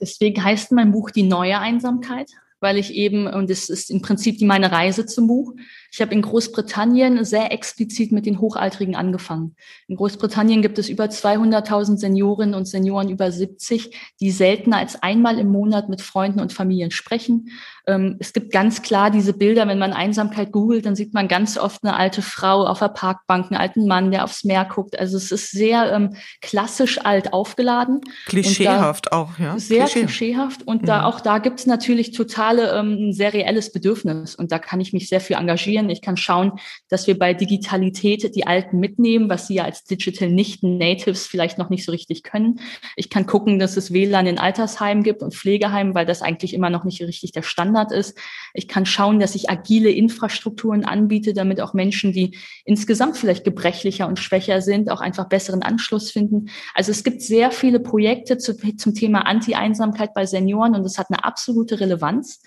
[0.00, 2.30] Deswegen heißt mein Buch Die neue Einsamkeit,
[2.60, 5.54] weil ich eben, und das ist im Prinzip meine Reise zum Buch,
[5.92, 9.56] ich habe in Großbritannien sehr explizit mit den Hochaltrigen angefangen.
[9.88, 15.38] In Großbritannien gibt es über 200.000 Seniorinnen und Senioren über 70, die seltener als einmal
[15.38, 17.50] im Monat mit Freunden und Familien sprechen.
[17.86, 21.58] Ähm, es gibt ganz klar diese Bilder, wenn man Einsamkeit googelt, dann sieht man ganz
[21.58, 24.98] oft eine alte Frau auf der Parkbank, einen alten Mann, der aufs Meer guckt.
[24.98, 28.00] Also es ist sehr ähm, klassisch alt aufgeladen.
[28.26, 29.58] Klischeehaft auch, ja.
[29.58, 29.92] Sehr klischeehaft.
[29.92, 30.66] klischeehaft.
[30.66, 31.04] Und da mhm.
[31.04, 34.34] auch da gibt es natürlich totale, ähm, ein sehr reelles Bedürfnis.
[34.34, 35.90] Und da kann ich mich sehr viel engagieren konzentrieren.
[35.90, 36.52] Ich kann schauen,
[36.88, 41.58] dass wir bei Digitalität die Alten mitnehmen, was sie ja als Digital nicht Natives vielleicht
[41.58, 42.60] noch nicht so richtig können.
[42.96, 46.70] Ich kann gucken, dass es WLAN in Altersheimen gibt und Pflegeheimen, weil das eigentlich immer
[46.70, 48.18] noch nicht richtig der Standard ist.
[48.54, 54.06] Ich kann schauen, dass ich agile Infrastrukturen anbiete, damit auch Menschen, die insgesamt vielleicht gebrechlicher
[54.06, 56.48] und schwächer sind, auch einfach besseren Anschluss finden.
[56.74, 61.06] Also es gibt sehr viele Projekte zu, zum Thema Anti-Einsamkeit bei Senioren und das hat
[61.10, 62.42] eine absolute Relevanz.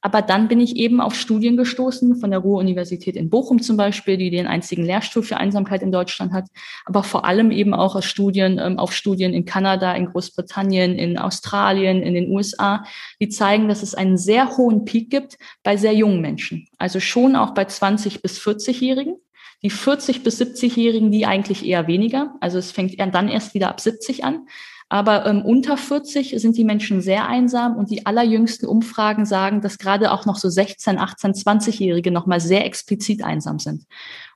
[0.00, 4.16] Aber dann bin ich eben auf Studien gestoßen, von der Ruhr-Universität in Bochum zum Beispiel,
[4.16, 6.46] die den einzigen Lehrstuhl für Einsamkeit in Deutschland hat,
[6.84, 11.18] aber vor allem eben auch aus Studien, ähm, auf Studien in Kanada, in Großbritannien, in
[11.18, 12.84] Australien, in den USA,
[13.20, 16.68] die zeigen, dass es einen sehr hohen Peak gibt bei sehr jungen Menschen.
[16.78, 19.16] Also schon auch bei 20 bis 40-Jährigen.
[19.62, 22.36] Die 40 bis 70-Jährigen, die eigentlich eher weniger.
[22.40, 24.46] Also es fängt dann erst wieder ab 70 an.
[24.88, 29.76] Aber ähm, unter 40 sind die Menschen sehr einsam und die allerjüngsten Umfragen sagen, dass
[29.76, 33.84] gerade auch noch so 16, 18, 20-Jährige nochmal sehr explizit einsam sind.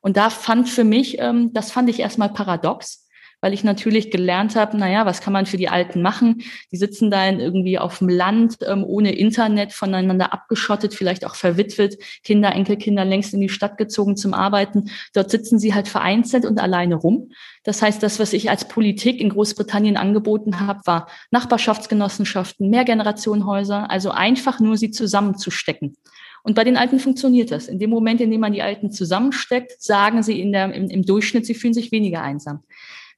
[0.02, 3.06] Und da fand für mich, ähm, das fand ich erstmal paradox,
[3.42, 6.42] weil ich natürlich gelernt habe, naja, was kann man für die Alten machen?
[6.70, 11.98] Die sitzen da irgendwie auf dem Land, ähm, ohne Internet, voneinander abgeschottet, vielleicht auch verwitwet,
[12.22, 14.90] Kinder, Enkelkinder längst in die Stadt gezogen zum Arbeiten.
[15.12, 17.32] Dort sitzen sie halt vereinzelt und alleine rum.
[17.64, 24.12] Das heißt, das, was ich als Politik in Großbritannien angeboten habe, war Nachbarschaftsgenossenschaften, Mehrgenerationenhäuser, also
[24.12, 25.96] einfach nur sie zusammenzustecken.
[26.44, 27.68] Und bei den Alten funktioniert das.
[27.68, 31.04] In dem Moment, in dem man die Alten zusammensteckt, sagen sie in der, im, im
[31.04, 32.64] Durchschnitt, sie fühlen sich weniger einsam.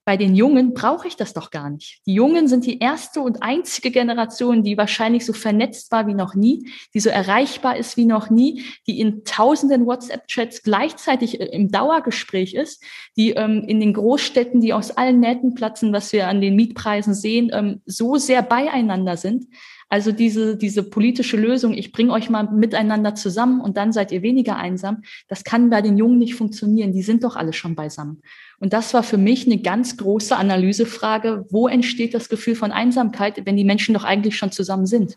[0.06, 2.00] Bei den Jungen brauche ich das doch gar nicht.
[2.06, 6.34] Die Jungen sind die erste und einzige Generation, die wahrscheinlich so vernetzt war wie noch
[6.34, 11.70] nie, die so erreichbar ist wie noch nie, die in tausenden WhatsApp-Chats gleichzeitig äh, im
[11.70, 12.84] Dauergespräch ist,
[13.16, 17.14] die ähm, in den Großstädten, die aus allen Nähten platzen, was wir an den Mietpreisen
[17.14, 19.46] sehen, ähm, so sehr beieinander sind.
[19.88, 24.22] Also diese, diese politische Lösung, ich bringe euch mal miteinander zusammen und dann seid ihr
[24.22, 26.92] weniger einsam, das kann bei den Jungen nicht funktionieren.
[26.92, 28.20] Die sind doch alle schon beisammen.
[28.60, 31.46] Und das war für mich eine ganz große Analysefrage.
[31.50, 35.16] Wo entsteht das Gefühl von Einsamkeit, wenn die Menschen doch eigentlich schon zusammen sind?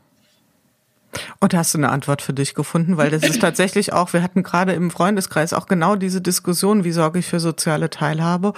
[1.39, 2.97] Und hast du eine Antwort für dich gefunden?
[2.97, 6.91] Weil das ist tatsächlich auch, wir hatten gerade im Freundeskreis auch genau diese Diskussion, wie
[6.91, 8.53] sorge ich für soziale Teilhabe?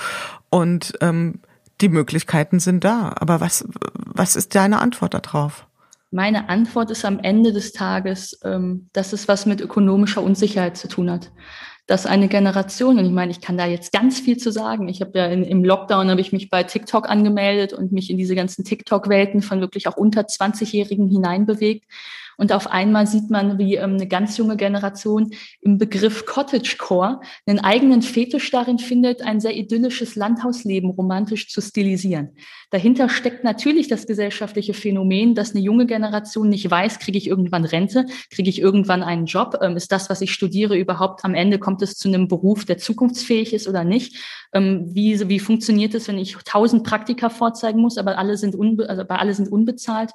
[0.49, 1.39] Und ähm,
[1.81, 3.13] die Möglichkeiten sind da.
[3.19, 5.67] Aber was, was ist deine Antwort darauf?
[6.11, 10.87] Meine Antwort ist am Ende des Tages, ähm, dass es was mit ökonomischer Unsicherheit zu
[10.87, 11.31] tun hat
[11.89, 14.87] dass eine Generation, und ich meine, ich kann da jetzt ganz viel zu sagen.
[14.89, 18.17] Ich habe ja in, im Lockdown habe ich mich bei TikTok angemeldet und mich in
[18.17, 21.85] diese ganzen TikTok-Welten von wirklich auch unter 20-Jährigen hineinbewegt.
[22.39, 27.59] Und auf einmal sieht man, wie ähm, eine ganz junge Generation im Begriff Cottagecore einen
[27.59, 32.29] eigenen Fetisch darin findet, ein sehr idyllisches Landhausleben romantisch zu stilisieren.
[32.71, 37.65] Dahinter steckt natürlich das gesellschaftliche Phänomen, dass eine junge Generation nicht weiß, kriege ich irgendwann
[37.65, 41.59] Rente, kriege ich irgendwann einen Job, ähm, ist das, was ich studiere, überhaupt am Ende
[41.59, 44.15] kommt es zu einem Beruf, der zukunftsfähig ist oder nicht?
[44.53, 48.87] Ähm, wie, wie funktioniert es, wenn ich tausend Praktika vorzeigen muss, aber alle sind, unbe
[48.87, 50.11] also alle sind unbezahlt?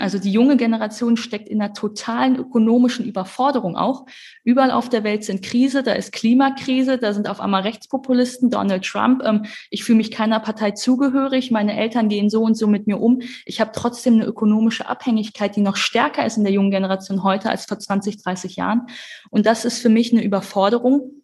[0.00, 4.06] Also die junge Generation steckt in einer totalen ökonomischen Überforderung auch.
[4.42, 8.84] Überall auf der Welt sind Krise, da ist Klimakrise, da sind auf einmal Rechtspopulisten, Donald
[8.84, 9.22] Trump.
[9.24, 13.00] Ähm, ich fühle mich keiner Partei zugehörig, meine Eltern gehen so und so mit mir
[13.00, 13.20] um.
[13.44, 17.50] Ich habe trotzdem eine ökonomische Abhängigkeit, die noch stärker ist in der jungen Generation heute
[17.50, 18.86] als vor 20, 30 Jahren.
[19.30, 21.21] Und das ist für mich eine Überforderung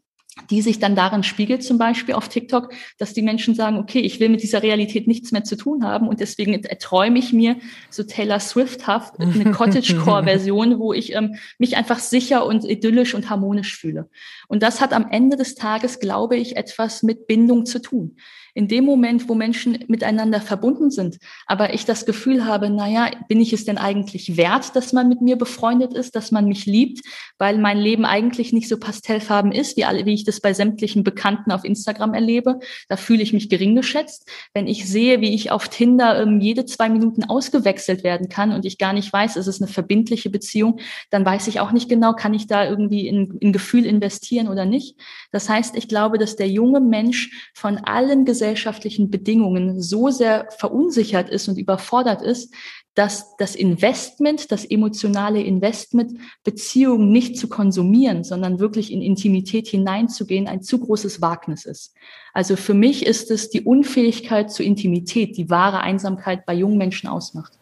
[0.51, 4.20] die sich dann darin spiegelt, zum Beispiel auf TikTok, dass die Menschen sagen, okay, ich
[4.20, 7.57] will mit dieser Realität nichts mehr zu tun haben und deswegen erträume ich mir
[7.90, 13.77] so Taylor Swift-haft eine Cottagecore-Version, wo ich ähm, mich einfach sicher und idyllisch und harmonisch
[13.77, 14.09] fühle.
[14.48, 18.16] Und das hat am Ende des Tages, glaube ich, etwas mit Bindung zu tun
[18.59, 23.40] in dem Moment, wo Menschen miteinander verbunden sind, aber ich das Gefühl habe, naja, bin
[23.40, 27.07] ich es denn eigentlich wert, dass man mit mir befreundet ist, dass man mich liebt,
[27.38, 31.05] weil mein Leben eigentlich nicht so pastellfarben ist, wie, alle, wie ich das bei sämtlichen
[31.05, 32.59] Bekannten auf Instagram erlebe.
[32.88, 34.29] Da fühle ich mich gering geschätzt.
[34.55, 38.64] Wenn ich sehe, wie ich auf Tinder ähm, jede zwei Minuten ausgewechselt werden kann und
[38.64, 42.12] ich gar nicht weiß, es ist eine verbindliche Beziehung, dann weiß ich auch nicht genau,
[42.12, 44.97] kann ich da irgendwie in, in Gefühl investieren oder nicht.
[45.31, 50.48] Das heißt, ich glaube, dass der junge Mensch von allen Gesellschaften gesellschaftlichen Bedingungen so sehr
[50.56, 52.54] verunsichert ist und überfordert ist,
[52.94, 60.48] dass das Investment, das emotionale Investment, Beziehungen nicht zu konsumieren, sondern wirklich in Intimität hineinzugehen,
[60.48, 61.94] ein zu großes Wagnis ist.
[62.32, 67.08] Also für mich ist es die Unfähigkeit zur Intimität, die wahre Einsamkeit bei jungen Menschen
[67.08, 67.52] ausmacht.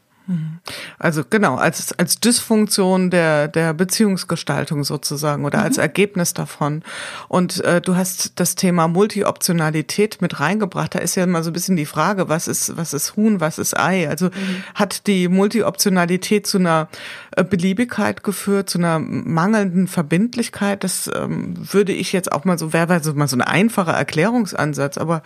[0.99, 5.65] Also genau, als, als Dysfunktion der, der Beziehungsgestaltung sozusagen oder mhm.
[5.65, 6.83] als Ergebnis davon.
[7.29, 10.95] Und äh, du hast das Thema Multioptionalität mit reingebracht.
[10.97, 13.59] Da ist ja immer so ein bisschen die Frage, was ist, was ist Huhn, was
[13.59, 14.09] ist Ei?
[14.09, 14.65] Also mhm.
[14.75, 16.89] hat die Multioptionalität zu einer
[17.37, 20.83] äh, Beliebigkeit geführt, zu einer mangelnden Verbindlichkeit?
[20.83, 24.99] Das ähm, würde ich jetzt auch mal so, wäre so mal so ein einfacher Erklärungsansatz.
[24.99, 25.23] Aber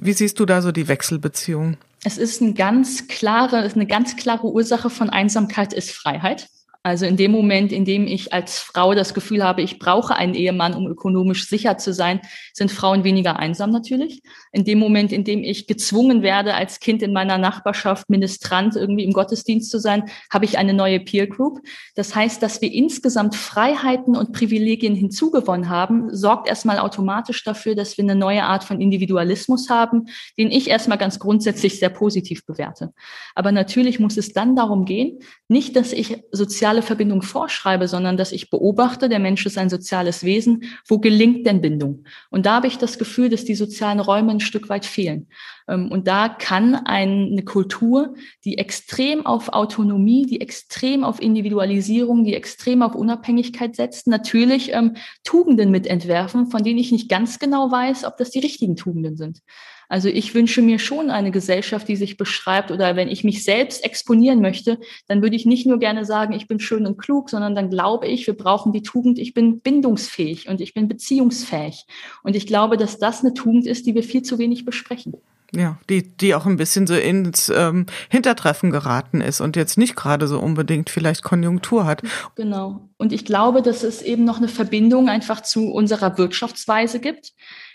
[0.00, 1.76] wie siehst du da so die Wechselbeziehung?
[2.04, 6.48] Es ist eine ganz klare, eine ganz klare Ursache von Einsamkeit ist Freiheit.
[6.84, 10.34] Also in dem Moment, in dem ich als Frau das Gefühl habe, ich brauche einen
[10.34, 12.20] Ehemann, um ökonomisch sicher zu sein,
[12.54, 14.22] sind Frauen weniger einsam natürlich.
[14.52, 19.04] In dem Moment, in dem ich gezwungen werde, als Kind in meiner Nachbarschaft Ministrant irgendwie
[19.04, 21.60] im Gottesdienst zu sein, habe ich eine neue Peer Group.
[21.96, 27.98] Das heißt, dass wir insgesamt Freiheiten und Privilegien hinzugewonnen haben, sorgt erstmal automatisch dafür, dass
[27.98, 30.06] wir eine neue Art von Individualismus haben,
[30.38, 32.92] den ich erstmal ganz grundsätzlich sehr positiv bewerte.
[33.34, 38.18] Aber natürlich muss es dann darum gehen, nicht, dass ich soziale soziale Verbindung vorschreibe, sondern
[38.18, 42.04] dass ich beobachte, der Mensch ist ein soziales Wesen, wo gelingt denn Bindung?
[42.28, 45.28] Und da habe ich das Gefühl, dass die sozialen Räume ein Stück weit fehlen.
[45.66, 52.34] Ähm, und da kann eine Kultur, die extrem auf Autonomie, die extrem auf Individualisierung, die
[52.34, 58.04] extrem auf Unabhängigkeit setzt, natürlich ähm, Tugenden mitentwerfen, von denen ich nicht ganz genau weiß,
[58.04, 59.40] ob das die richtigen Tugenden sind.
[59.88, 63.84] Also ich wünsche mir schon eine Gesellschaft, die sich beschreibt oder wenn ich mich selbst
[63.84, 67.54] exponieren möchte, dann würde ich nicht nur gerne sagen, ich bin schön und klug, sondern
[67.54, 71.86] dann glaube ich, wir brauchen die Tugend, ich bin bindungsfähig und ich bin beziehungsfähig.
[72.22, 75.14] Und ich glaube, dass das eine Tugend ist, die wir viel zu wenig besprechen.
[75.54, 79.96] Ja, die, die auch ein bisschen so ins ähm, Hintertreffen geraten ist und jetzt nicht
[79.96, 82.02] gerade so unbedingt vielleicht Konjunktur hat.
[82.34, 82.90] Genau.
[82.98, 87.32] Und ich glaube, dass es eben noch eine Verbindung einfach zu unserer Wirtschaftsweise gibt.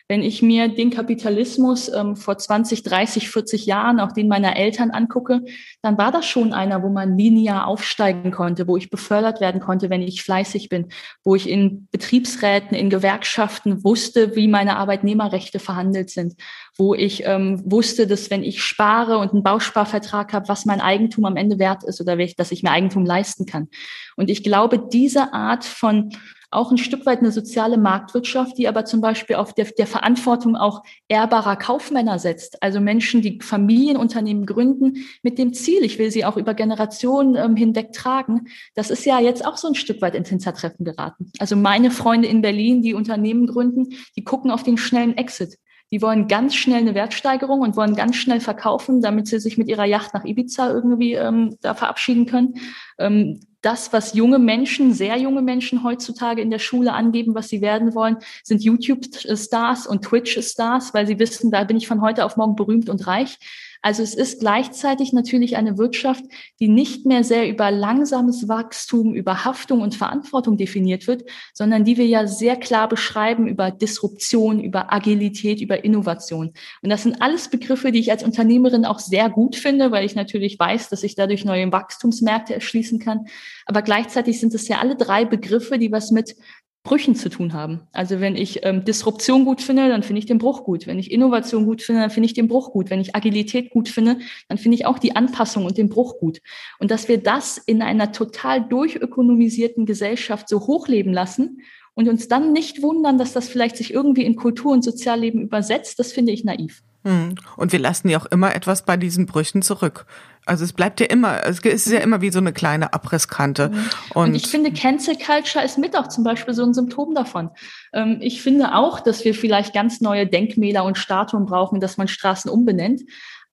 [0.10, 4.92] Wenn ich mir den Kapitalismus ähm, vor 20, 30, 40 Jahren, auch den meiner Eltern
[4.92, 5.42] angucke,
[5.82, 9.90] dann war das schon einer, wo man linear aufsteigen konnte, wo ich befördert werden konnte,
[9.90, 10.90] wenn ich fleißig bin,
[11.24, 16.36] wo ich in Betriebsräten, in Gewerkschaften wusste, wie meine Arbeitnehmerrechte verhandelt sind,
[16.76, 21.24] wo ich ähm, wusste, dass wenn ich spare und einen Bausparvertrag habe, was mein Eigentum
[21.26, 23.70] am Ende wert ist oder dass ich mir Eigentum leisten kann.
[24.18, 26.12] Und ich glaube, diese Art von
[26.54, 30.56] auch ein Stück weit eine soziale Marktwirtschaft, die aber zum Beispiel auf der, der Verantwortung
[30.56, 32.62] auch ehrbarer Kaufmänner setzt.
[32.62, 37.56] Also Menschen, die Familienunternehmen gründen mit dem Ziel, ich will sie auch über Generationen ähm,
[37.56, 38.48] hinweg tragen.
[38.76, 41.32] Das ist ja jetzt auch so ein Stück weit ins Hintertreffen geraten.
[41.40, 45.58] Also meine Freunde in Berlin, die Unternehmen gründen, die gucken auf den schnellen Exit.
[45.92, 49.68] Die wollen ganz schnell eine Wertsteigerung und wollen ganz schnell verkaufen, damit sie sich mit
[49.68, 52.56] ihrer Yacht nach Ibiza irgendwie ähm, da verabschieden können.
[52.98, 57.62] Ähm, das, was junge Menschen, sehr junge Menschen heutzutage in der Schule angeben, was sie
[57.62, 62.38] werden wollen, sind YouTube-Stars und Twitch-Stars, weil sie wissen, da bin ich von heute auf
[62.38, 63.40] morgen berühmt und reich.
[63.84, 66.24] Also es ist gleichzeitig natürlich eine Wirtschaft,
[66.62, 71.98] die nicht mehr sehr über langsames Wachstum, über Haftung und Verantwortung definiert wird, sondern die
[71.98, 76.54] wir ja sehr klar beschreiben über Disruption, über Agilität, über Innovation.
[76.82, 80.16] Und das sind alles Begriffe, die ich als Unternehmerin auch sehr gut finde, weil ich
[80.16, 83.26] natürlich weiß, dass ich dadurch neue Wachstumsmärkte erschließen kann.
[83.66, 86.38] Aber gleichzeitig sind es ja alle drei Begriffe, die was mit
[86.84, 87.82] Brüchen zu tun haben.
[87.94, 90.86] Also wenn ich ähm, Disruption gut finde, dann finde ich den Bruch gut.
[90.86, 92.90] Wenn ich Innovation gut finde, dann finde ich den Bruch gut.
[92.90, 94.18] Wenn ich Agilität gut finde,
[94.50, 96.42] dann finde ich auch die Anpassung und den Bruch gut.
[96.80, 101.62] Und dass wir das in einer total durchökonomisierten Gesellschaft so hochleben lassen
[101.94, 106.00] und uns dann nicht wundern, dass das vielleicht sich irgendwie in Kultur und Sozialleben übersetzt,
[106.00, 106.84] das finde ich naiv.
[107.06, 107.36] Hm.
[107.56, 110.06] Und wir lassen ja auch immer etwas bei diesen Brüchen zurück.
[110.46, 113.70] Also es bleibt ja immer, es ist ja immer wie so eine kleine Abrisskante.
[113.70, 113.90] Mhm.
[114.14, 117.50] Und, und ich finde, Cancel Culture ist mit auch zum Beispiel so ein Symptom davon.
[117.94, 122.08] Ähm, ich finde auch, dass wir vielleicht ganz neue Denkmäler und Statuen brauchen, dass man
[122.08, 123.02] Straßen umbenennt.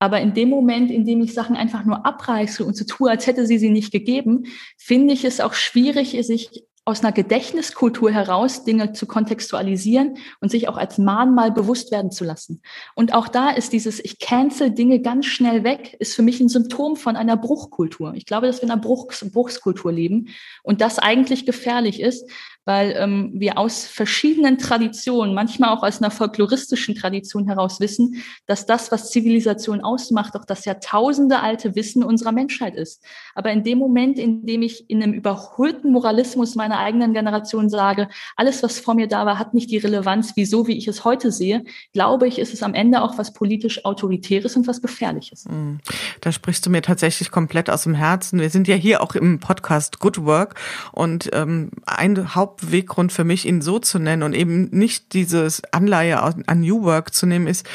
[0.03, 3.27] Aber in dem Moment, in dem ich Sachen einfach nur abreiße und so tue, als
[3.27, 4.45] hätte sie sie nicht gegeben,
[4.79, 10.68] finde ich es auch schwierig, sich aus einer Gedächtniskultur heraus Dinge zu kontextualisieren und sich
[10.68, 12.61] auch als Mahnmal bewusst werden zu lassen.
[12.95, 16.49] Und auch da ist dieses, ich cancel Dinge ganz schnell weg, ist für mich ein
[16.49, 18.12] Symptom von einer Bruchkultur.
[18.14, 20.28] Ich glaube, dass wir in einer Bruchs Bruchskultur leben
[20.62, 22.28] und das eigentlich gefährlich ist,
[22.65, 28.67] weil ähm, wir aus verschiedenen Traditionen, manchmal auch aus einer folkloristischen Tradition heraus wissen, dass
[28.67, 33.03] das, was Zivilisation ausmacht, auch das Jahrtausende alte Wissen unserer Menschheit ist.
[33.35, 38.09] Aber in dem Moment, in dem ich in einem überholten Moralismus meiner eigenen Generation sage,
[38.37, 41.33] alles, was vor mir da war, hat nicht die Relevanz, wieso, wie ich es heute
[41.33, 45.45] sehe, glaube ich, ist es am Ende auch was politisch Autoritäres und was Gefährliches.
[45.49, 45.81] Hm.
[46.21, 48.41] Da sprichst du mir tatsächlich komplett aus dem Herzen.
[48.41, 50.57] Wir sind ja hier auch im Podcast Good Work
[50.93, 55.63] und ähm, ein Haupt Hauptweggrund für mich, ihn so zu nennen und eben nicht dieses
[55.73, 57.69] Anleihe an New Work zu nehmen, ist,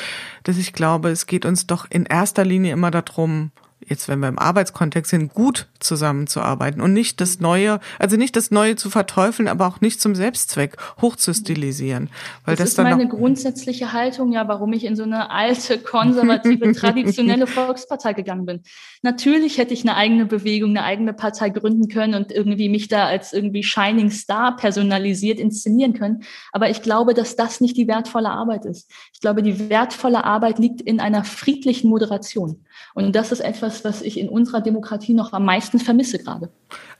[0.43, 3.51] dass ich glaube, es geht uns doch in erster Linie immer darum,
[3.87, 8.49] jetzt wenn wir im Arbeitskontext sind, gut zusammenzuarbeiten und nicht das Neue, also nicht das
[8.49, 12.09] Neue zu verteufeln, aber auch nicht zum Selbstzweck hochzustilisieren.
[12.45, 16.71] Weil das, das ist meine grundsätzliche Haltung, ja, warum ich in so eine alte, konservative,
[16.73, 18.61] traditionelle Volkspartei gegangen bin.
[19.03, 23.05] Natürlich hätte ich eine eigene Bewegung, eine eigene Partei gründen können und irgendwie mich da
[23.05, 26.23] als irgendwie Shining Star personalisiert inszenieren können.
[26.51, 28.89] Aber ich glaube, dass das nicht die wertvolle Arbeit ist.
[29.13, 32.64] Ich glaube, die wertvolle Arbeit liegt in einer friedlichen Moderation.
[32.93, 36.49] Und das ist etwas, was ich in unserer Demokratie noch am meisten vermisse gerade.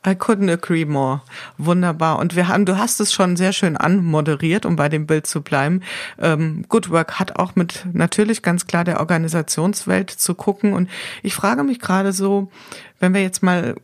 [0.06, 1.22] I couldn't agree more.
[1.58, 2.20] Wunderbar.
[2.20, 5.42] Und wir haben, du hast es schon sehr schön anmoderiert, um bei dem Bild zu
[5.42, 5.82] bleiben.
[6.20, 10.74] Ähm, Good Work hat auch mit natürlich ganz klar der Organisationswelt zu gucken.
[10.74, 10.90] Und
[11.24, 12.52] ich frage mich gerade so,
[13.00, 13.76] wenn wir jetzt mal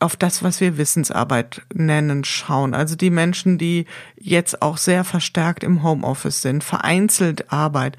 [0.00, 2.74] auf das, was wir Wissensarbeit nennen, schauen.
[2.74, 3.86] Also die Menschen, die
[4.16, 7.96] jetzt auch sehr verstärkt im Homeoffice sind, vereinzelt Arbeit.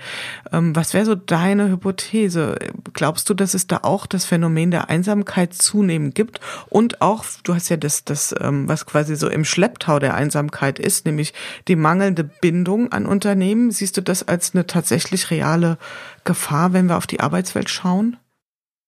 [0.51, 2.57] Ähm, was wäre so deine Hypothese?
[2.93, 6.39] Glaubst du, dass es da auch das Phänomen der Einsamkeit zunehmend gibt?
[6.69, 10.79] Und auch, du hast ja das, das ähm, was quasi so im Schlepptau der Einsamkeit
[10.79, 11.33] ist, nämlich
[11.67, 13.71] die mangelnde Bindung an Unternehmen.
[13.71, 15.77] Siehst du das als eine tatsächlich reale
[16.23, 18.17] Gefahr, wenn wir auf die Arbeitswelt schauen?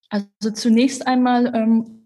[0.08, 2.01] Also zunächst einmal ähm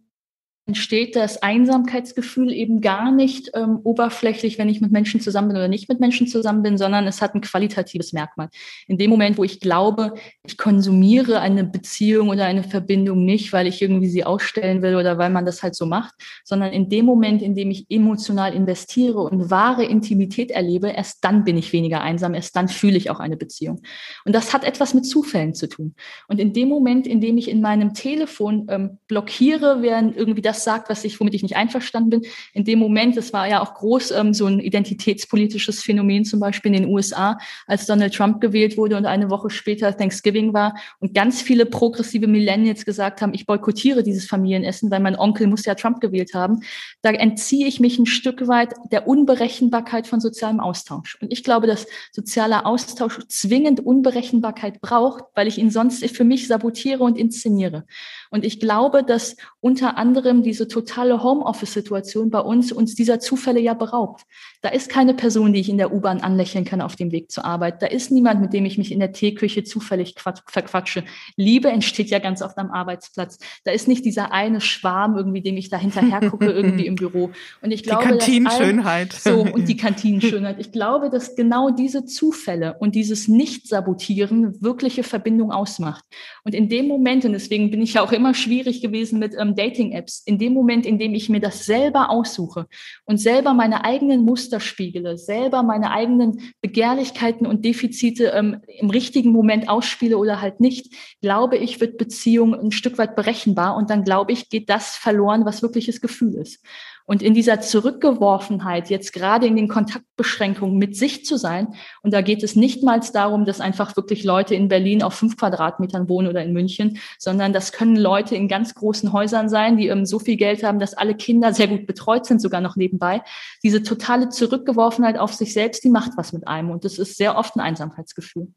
[0.66, 5.68] entsteht das Einsamkeitsgefühl eben gar nicht ähm, oberflächlich, wenn ich mit Menschen zusammen bin oder
[5.68, 8.48] nicht mit Menschen zusammen bin, sondern es hat ein qualitatives Merkmal.
[8.88, 10.14] In dem Moment, wo ich glaube,
[10.44, 15.18] ich konsumiere eine Beziehung oder eine Verbindung nicht, weil ich irgendwie sie ausstellen will oder
[15.18, 19.20] weil man das halt so macht, sondern in dem Moment, in dem ich emotional investiere
[19.20, 23.20] und wahre Intimität erlebe, erst dann bin ich weniger einsam, erst dann fühle ich auch
[23.20, 23.82] eine Beziehung.
[24.24, 25.94] Und das hat etwas mit Zufällen zu tun.
[26.26, 30.55] Und in dem Moment, in dem ich in meinem Telefon ähm, blockiere, während irgendwie das
[30.56, 32.22] das sagt, was ich, womit ich nicht einverstanden bin.
[32.52, 36.74] In dem Moment, es war ja auch groß ähm, so ein identitätspolitisches Phänomen, zum Beispiel
[36.74, 41.14] in den USA, als Donald Trump gewählt wurde und eine Woche später Thanksgiving war und
[41.14, 45.74] ganz viele progressive Millennials gesagt haben, ich boykottiere dieses Familienessen, weil mein Onkel muss ja
[45.74, 46.60] Trump gewählt haben.
[47.02, 51.18] Da entziehe ich mich ein Stück weit der Unberechenbarkeit von sozialem Austausch.
[51.20, 56.46] Und ich glaube, dass sozialer Austausch zwingend Unberechenbarkeit braucht, weil ich ihn sonst für mich
[56.46, 57.84] sabotiere und inszeniere.
[58.30, 63.74] Und ich glaube, dass unter anderem diese totale Homeoffice-Situation bei uns uns dieser Zufälle ja
[63.74, 64.22] beraubt.
[64.62, 67.44] Da ist keine Person, die ich in der U-Bahn anlächeln kann auf dem Weg zur
[67.44, 67.82] Arbeit.
[67.82, 70.14] Da ist niemand, mit dem ich mich in der Teeküche zufällig
[70.46, 71.04] verquatsche.
[71.36, 73.38] Liebe entsteht ja ganz oft am Arbeitsplatz.
[73.64, 77.30] Da ist nicht dieser eine Schwarm irgendwie, dem ich da hinterher gucke irgendwie im Büro.
[77.60, 79.12] Und ich glaube, die Kantinenschönheit.
[79.12, 80.56] So und die Kantinenschönheit.
[80.58, 86.04] Ich glaube, dass genau diese Zufälle und dieses Nicht-Sabotieren wirkliche Verbindung ausmacht.
[86.44, 89.54] Und in dem Moment und deswegen bin ich ja auch immer schwierig gewesen mit ähm,
[89.54, 90.22] Dating-Apps.
[90.24, 92.66] In dem Moment, in dem ich mir das selber aussuche
[93.04, 99.30] und selber meine eigenen Muster spiegele, selber meine eigenen Begehrlichkeiten und Defizite ähm, im richtigen
[99.30, 104.04] Moment ausspiele oder halt nicht, glaube ich, wird Beziehung ein Stück weit berechenbar und dann
[104.04, 106.64] glaube ich, geht das verloren, was wirkliches Gefühl ist.
[107.06, 111.68] Und in dieser Zurückgeworfenheit, jetzt gerade in den Kontaktbeschränkungen mit sich zu sein,
[112.02, 115.36] und da geht es nicht mal darum, dass einfach wirklich Leute in Berlin auf fünf
[115.36, 119.88] Quadratmetern wohnen oder in München, sondern das können Leute in ganz großen Häusern sein, die
[119.88, 123.22] ähm, so viel Geld haben, dass alle Kinder sehr gut betreut sind, sogar noch nebenbei.
[123.62, 126.70] Diese totale Zurückgeworfenheit auf sich selbst, die macht was mit einem.
[126.70, 128.48] Und das ist sehr oft ein Einsamkeitsgefühl.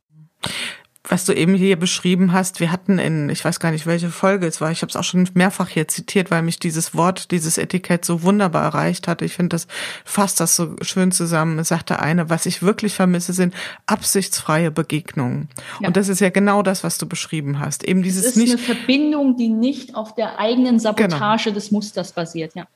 [1.08, 4.46] Was du eben hier beschrieben hast, wir hatten in, ich weiß gar nicht, welche Folge
[4.46, 7.58] es war, ich habe es auch schon mehrfach hier zitiert, weil mich dieses Wort, dieses
[7.58, 9.22] Etikett so wunderbar erreicht hat.
[9.22, 9.68] Ich finde, das
[10.04, 11.64] fasst das so schön zusammen.
[11.64, 13.54] Sagte eine, was ich wirklich vermisse, sind
[13.86, 15.48] absichtsfreie Begegnungen.
[15.80, 15.88] Ja.
[15.88, 17.86] Und das ist ja genau das, was du beschrieben hast.
[17.86, 18.54] Eben dieses es ist nicht.
[18.54, 21.56] Eine Verbindung, die nicht auf der eigenen Sabotage genau.
[21.56, 22.68] des Musters basiert, ja.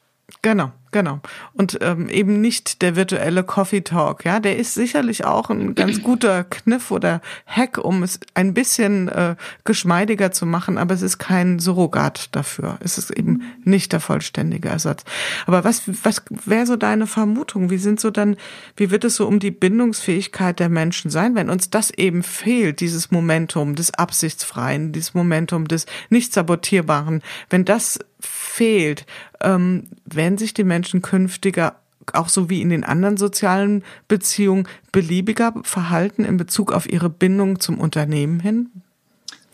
[0.42, 1.20] Genau, genau.
[1.54, 6.02] Und ähm, eben nicht der virtuelle Coffee Talk, ja, der ist sicherlich auch ein ganz
[6.04, 11.18] guter Kniff oder Hack, um es ein bisschen äh, geschmeidiger zu machen, aber es ist
[11.18, 12.78] kein Surrogat dafür.
[12.82, 15.04] Es ist eben nicht der vollständige Ersatz.
[15.46, 17.70] Aber was, was wäre so deine Vermutung?
[17.70, 18.38] Wie sind so dann,
[18.76, 22.80] wie wird es so um die Bindungsfähigkeit der Menschen sein, wenn uns das eben fehlt,
[22.80, 29.06] dieses Momentum des Absichtsfreien, dieses Momentum des nicht sabotierbaren, wenn das fehlt,
[29.42, 31.76] ähm, werden sich die Menschen künftiger
[32.12, 37.62] auch so wie in den anderen sozialen Beziehungen beliebiger verhalten in Bezug auf ihre Bindung
[37.62, 38.70] zum Unternehmen hin?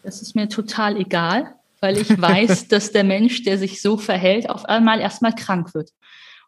[0.04, 4.50] Das ist mir total egal, weil ich weiß, dass der Mensch, der sich so verhält,
[4.50, 5.92] auf einmal erstmal krank wird.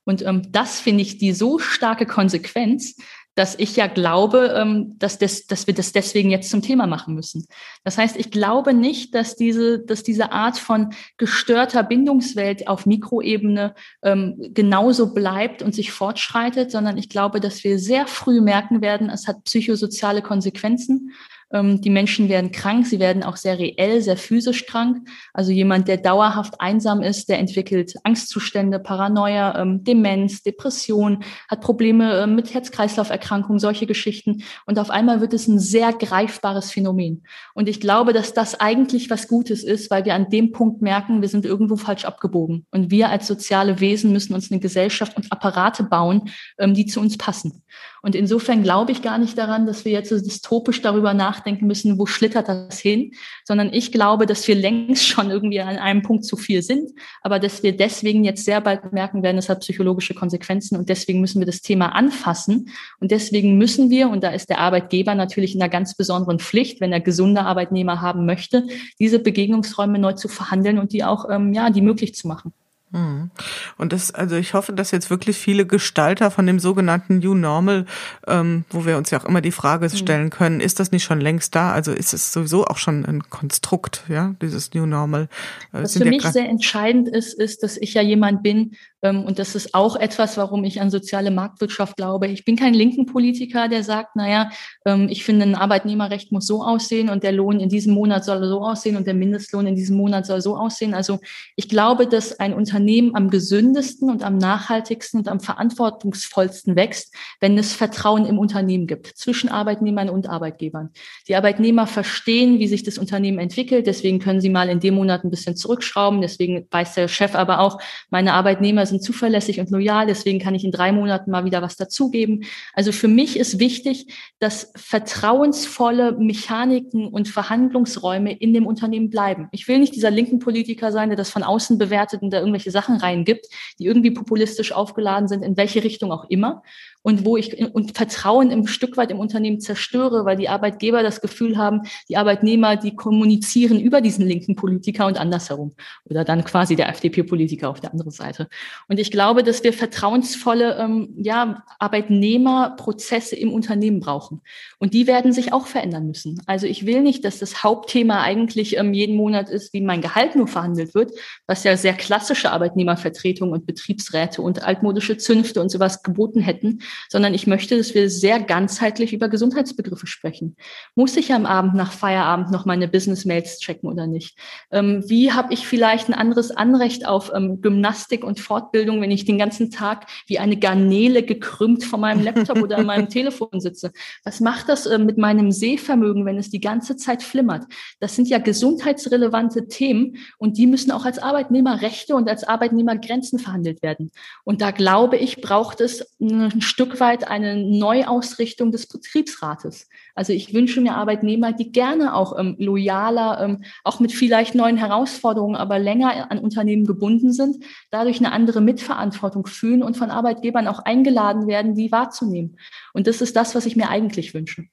[0.04, 2.96] Und ähm, das finde ich die so starke Konsequenz,
[3.36, 7.16] dass ich ja glaube, ähm, dass, das, dass wir das deswegen jetzt zum Thema machen
[7.16, 7.46] müssen.
[7.84, 13.74] Das heißt, ich glaube nicht, dass diese, dass diese Art von gestörter Bindungswelt auf Mikroebene
[14.04, 19.10] ähm, genauso bleibt und sich fortschreitet, sondern ich glaube, dass wir sehr früh merken werden,
[19.10, 21.12] es hat psychosoziale Konsequenzen
[21.54, 25.08] die Menschen werden krank, sie werden auch sehr reell, sehr physisch krank.
[25.34, 32.22] Also jemand, der dauerhaft einsam ist, der entwickelt Angstzustände, Paranoia, ähm, Demenz, Depression, hat Probleme
[32.22, 34.43] ähm, mit Herz-Kreislauf-Erkrankungen, solche Geschichten.
[34.66, 37.24] Und auf einmal wird es ein sehr greifbares Phänomen.
[37.54, 41.22] Und ich glaube, dass das eigentlich was Gutes ist, weil wir an dem Punkt merken,
[41.22, 42.66] wir sind irgendwo falsch abgebogen.
[42.72, 46.30] Und wir als soziale Wesen müssen uns eine Gesellschaft und Apparate bauen,
[46.60, 47.64] die zu uns passen.
[48.02, 51.99] Und insofern glaube ich gar nicht daran, dass wir jetzt so dystopisch darüber nachdenken müssen,
[51.99, 53.12] wo schlittert das hin,
[53.45, 56.91] sondern ich glaube, dass wir längst schon irgendwie an einem Punkt zu viel sind,
[57.22, 61.22] aber dass wir deswegen jetzt sehr bald merken werden, es hat psychologische Konsequenzen und deswegen
[61.22, 65.54] müssen wir das Thema anfassen und deswegen müssen wir, und da ist der Arbeitgeber natürlich
[65.54, 68.66] in einer ganz besonderen Pflicht, wenn er gesunde Arbeitnehmer haben möchte,
[68.99, 72.54] diese Begegnungsräume neu zu verhandeln und die auch, ähm, ja, die möglich zu machen.
[72.92, 73.32] Mhm.
[73.78, 77.86] Und das, also ich hoffe, dass jetzt wirklich viele Gestalter von dem sogenannten New Normal,
[78.28, 79.96] ähm, wo wir uns ja auch immer die Frage mhm.
[79.96, 81.72] stellen können, ist das nicht schon längst da?
[81.72, 85.30] Also ist es sowieso auch schon ein Konstrukt, ja, dieses New Normal?
[85.74, 89.56] Äh, Was für mich sehr entscheidend ist, ist, dass ich ja jemand bin, und das
[89.56, 92.28] ist auch etwas, warum ich an soziale Marktwirtschaft glaube.
[92.28, 94.52] Ich bin kein linken Politiker, der sagt, naja,
[94.86, 98.47] ähm, ich finde, ein Arbeitnehmerrecht muss so aussehen und der Lohn in diesem Monat soll
[98.47, 100.93] so aussehen und der Mindestlohn in diesem Monat soll so aussehen.
[100.93, 101.20] Also
[101.56, 107.58] ich glaube, dass ein Unternehmen am gesündesten und am nachhaltigsten und am verantwortungsvollsten wächst, wenn
[107.58, 110.91] es Vertrauen im Unternehmen gibt, zwischen Arbeitnehmern und Arbeitgebern.
[111.28, 113.88] Die Arbeitnehmer verstehen, wie sich das Unternehmen entwickelt.
[113.88, 116.22] Deswegen können sie mal in dem Monat ein bisschen zurückschrauben.
[116.22, 117.82] Deswegen weiß der Chef aber auch,
[118.12, 121.76] meine Arbeitnehmer sind zuverlässig und loyal, deswegen kann ich in drei Monaten mal wieder was
[121.76, 122.44] dazugeben.
[122.74, 129.50] Also für mich ist wichtig, dass vertrauensvolle Mechaniken und Verhandlungsräume in dem Unternehmen bleiben.
[129.52, 132.72] Ich will nicht dieser linken Politiker sein, der das von außen bewertet und da irgendwelche
[132.72, 133.48] Sachen reingibt,
[133.80, 136.62] die irgendwie populistisch aufgeladen sind, in welche Richtung auch immer,
[137.02, 141.22] und wo ich und Vertrauen im Stück weit im Unternehmen zerstöre, weil die Arbeitgeber das
[141.22, 145.74] Gefühl haben, die Arbeitnehmer, die kommunizieren über diesen linken Politiker und andersherum
[146.10, 148.47] oder dann quasi der FDP-Politiker auf der anderen Seite.
[148.88, 154.41] Und ich glaube, dass wir vertrauensvolle ähm, ja, Arbeitnehmerprozesse im Unternehmen brauchen
[154.80, 156.41] und die werden sich auch verändern müssen.
[156.45, 160.36] Also ich will nicht, dass das Hauptthema eigentlich ähm, jeden Monat ist, wie mein Gehalt
[160.36, 161.12] nur verhandelt wird,
[161.47, 166.80] was ja sehr klassische Arbeitnehmervertretung und Betriebsräte und altmodische Zünfte und sowas geboten hätten,
[167.10, 170.56] sondern ich möchte, dass wir sehr ganzheitlich über Gesundheitsbegriffe sprechen.
[170.96, 174.38] Muss ich am Abend nach Feierabend noch meine Business-Mails checken oder nicht?
[174.72, 179.26] Ähm, wie habe ich vielleicht ein anderes Anrecht auf ähm, Gymnastik und Fortbildung, wenn ich
[179.26, 183.92] den ganzen Tag wie eine Garnele gekrümmt vor meinem Laptop oder an meinem Telefon sitze?
[184.24, 187.66] Was macht das äh, mit meinem Sehvermögen, wenn es die ganze Zeit flimmert?
[188.00, 193.82] Das sind ja gesundheitsrelevante Themen und die müssen auch als Arbeitnehmerrechte und als Arbeitnehmergrenzen verhandelt
[193.82, 194.12] werden.
[194.44, 199.88] Und da glaube ich, braucht es ein Stück Stück weit eine Neuausrichtung des Betriebsrates.
[200.16, 204.78] Also ich wünsche mir Arbeitnehmer, die gerne auch ähm, loyaler, ähm, auch mit vielleicht neuen
[204.78, 210.68] Herausforderungen, aber länger an Unternehmen gebunden sind, dadurch eine andere Mitverantwortung fühlen und von Arbeitgebern
[210.68, 212.58] auch eingeladen werden, die wahrzunehmen.
[212.94, 214.64] Und das ist das, was ich mir eigentlich wünsche.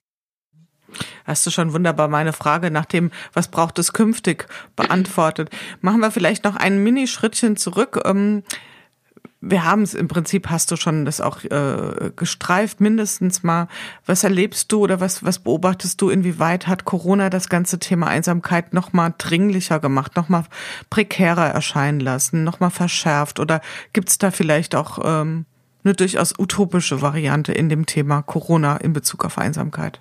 [1.27, 5.51] Hast du schon wunderbar meine Frage nach dem, was braucht es künftig, beantwortet.
[5.83, 8.01] Machen wir vielleicht noch ein Minischrittchen zurück.
[8.07, 8.45] Ähm
[9.41, 13.69] wir haben es im Prinzip, hast du schon das auch äh, gestreift, mindestens mal.
[14.05, 18.75] Was erlebst du oder was, was beobachtest du, inwieweit hat Corona das ganze Thema Einsamkeit
[18.75, 20.45] nochmal dringlicher gemacht, nochmal
[20.91, 23.39] prekärer erscheinen lassen, nochmal verschärft?
[23.39, 23.61] Oder
[23.93, 25.47] gibt es da vielleicht auch ähm,
[25.85, 30.01] eine durchaus utopische Variante in dem Thema Corona in Bezug auf Einsamkeit?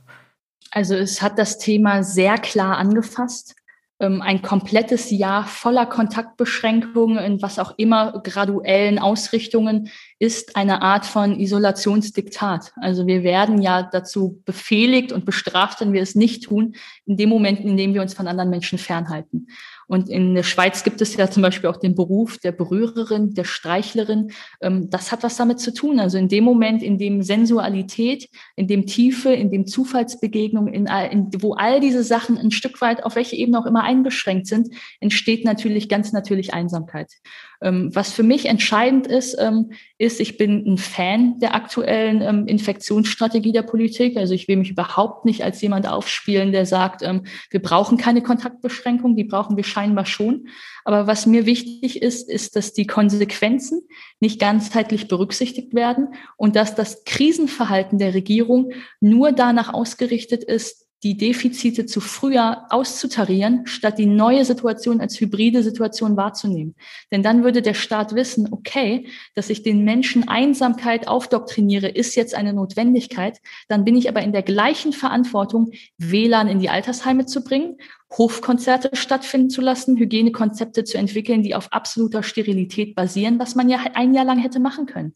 [0.71, 3.55] Also es hat das Thema sehr klar angefasst.
[3.99, 9.89] Ähm, ein komplettes Jahr voller Kontaktbeschränkungen in was auch immer graduellen Ausrichtungen
[10.19, 12.73] ist eine Art von Isolationsdiktat.
[12.79, 16.75] Also wir werden ja dazu befehligt und bestraft, wenn wir es nicht tun,
[17.05, 19.47] in dem Moment, in dem wir uns von anderen Menschen fernhalten.
[19.87, 23.45] Und in der Schweiz gibt es ja zum Beispiel auch den Beruf der Berührerin, der
[23.45, 24.31] Streichlerin.
[24.61, 25.99] Ähm, das hat was damit zu tun.
[25.99, 31.29] Also in dem Moment, in dem Sensualität, in dem Tiefe, in dem Zufallsbegegnung, in, in,
[31.39, 34.69] wo all diese Sachen ein Stück weit auf welche Ebene auch immer eingeschränkt sind,
[34.99, 37.13] entsteht natürlich ganz natürlich Einsamkeit.
[37.61, 42.47] Ähm, was für mich entscheidend ist, ähm, ist, ich bin ein Fan der aktuellen ähm,
[42.47, 44.17] Infektionsstrategie der Politik.
[44.17, 49.15] Also ich will mich überhaupt nicht als jemand aufspielen, der sagt, wir brauchen keine Kontaktbeschränkung,
[49.15, 50.47] die brauchen wir scheinbar schon.
[50.85, 53.81] Aber was mir wichtig ist, ist, dass die Konsequenzen
[54.19, 61.15] nicht ganzheitlich berücksichtigt werden und dass das Krisenverhalten der Regierung nur danach ausgerichtet ist, die
[61.15, 66.75] Defizite zu früher auszutarieren, statt die neue Situation als hybride Situation wahrzunehmen.
[67.11, 72.33] Denn dann würde der Staat wissen, okay, dass ich den Menschen Einsamkeit aufdoktriniere, ist jetzt
[72.33, 73.39] eine Notwendigkeit.
[73.67, 77.77] Dann bin ich aber in der gleichen Verantwortung, WLAN in die Altersheime zu bringen,
[78.17, 83.79] Hofkonzerte stattfinden zu lassen, Hygienekonzepte zu entwickeln, die auf absoluter Sterilität basieren, was man ja
[83.93, 85.13] ein Jahr lang hätte machen können.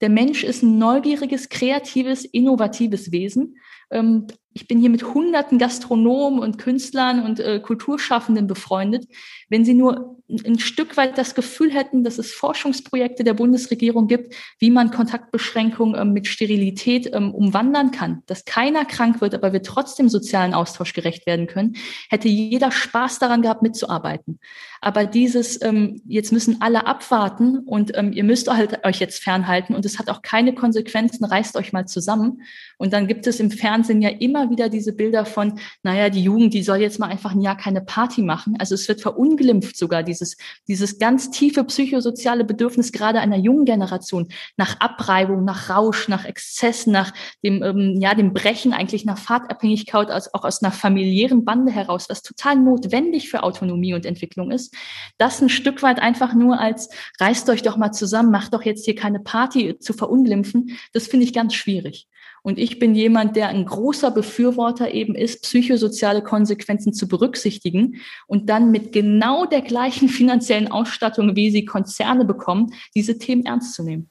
[0.00, 3.56] Der Mensch ist ein neugieriges, kreatives, innovatives Wesen.
[3.90, 4.26] Ähm,
[4.58, 9.06] ich bin hier mit hunderten Gastronomen und Künstlern und äh, Kulturschaffenden befreundet.
[9.48, 14.34] Wenn Sie nur ein Stück weit das Gefühl hätten, dass es Forschungsprojekte der Bundesregierung gibt,
[14.58, 19.62] wie man Kontaktbeschränkungen ähm, mit Sterilität ähm, umwandern kann, dass keiner krank wird, aber wir
[19.62, 21.76] trotzdem sozialen Austausch gerecht werden können,
[22.10, 24.40] hätte jeder Spaß daran gehabt, mitzuarbeiten.
[24.80, 29.74] Aber dieses, ähm, jetzt müssen alle abwarten und ähm, ihr müsst halt euch jetzt fernhalten
[29.74, 32.42] und es hat auch keine Konsequenzen, reißt euch mal zusammen.
[32.76, 36.54] Und dann gibt es im Fernsehen ja immer wieder diese Bilder von, naja, die Jugend,
[36.54, 38.56] die soll jetzt mal einfach ein Jahr keine Party machen.
[38.58, 40.36] Also es wird verunglimpft sogar, dieses,
[40.66, 46.86] dieses ganz tiefe psychosoziale Bedürfnis gerade einer jungen Generation nach Abreibung, nach Rausch, nach Exzess,
[46.86, 47.12] nach
[47.44, 52.06] dem, ähm, ja, dem Brechen eigentlich nach Fahrtabhängigkeit, als auch aus einer familiären Bande heraus,
[52.08, 54.74] was total notwendig für Autonomie und Entwicklung ist
[55.18, 56.88] das ein Stück weit einfach nur als
[57.20, 61.24] reißt euch doch mal zusammen, macht doch jetzt hier keine Party zu verunglimpfen, das finde
[61.24, 62.08] ich ganz schwierig.
[62.42, 68.48] Und ich bin jemand, der ein großer Befürworter eben ist, psychosoziale Konsequenzen zu berücksichtigen und
[68.48, 73.82] dann mit genau der gleichen finanziellen Ausstattung, wie sie Konzerne bekommen, diese Themen ernst zu
[73.82, 74.08] nehmen.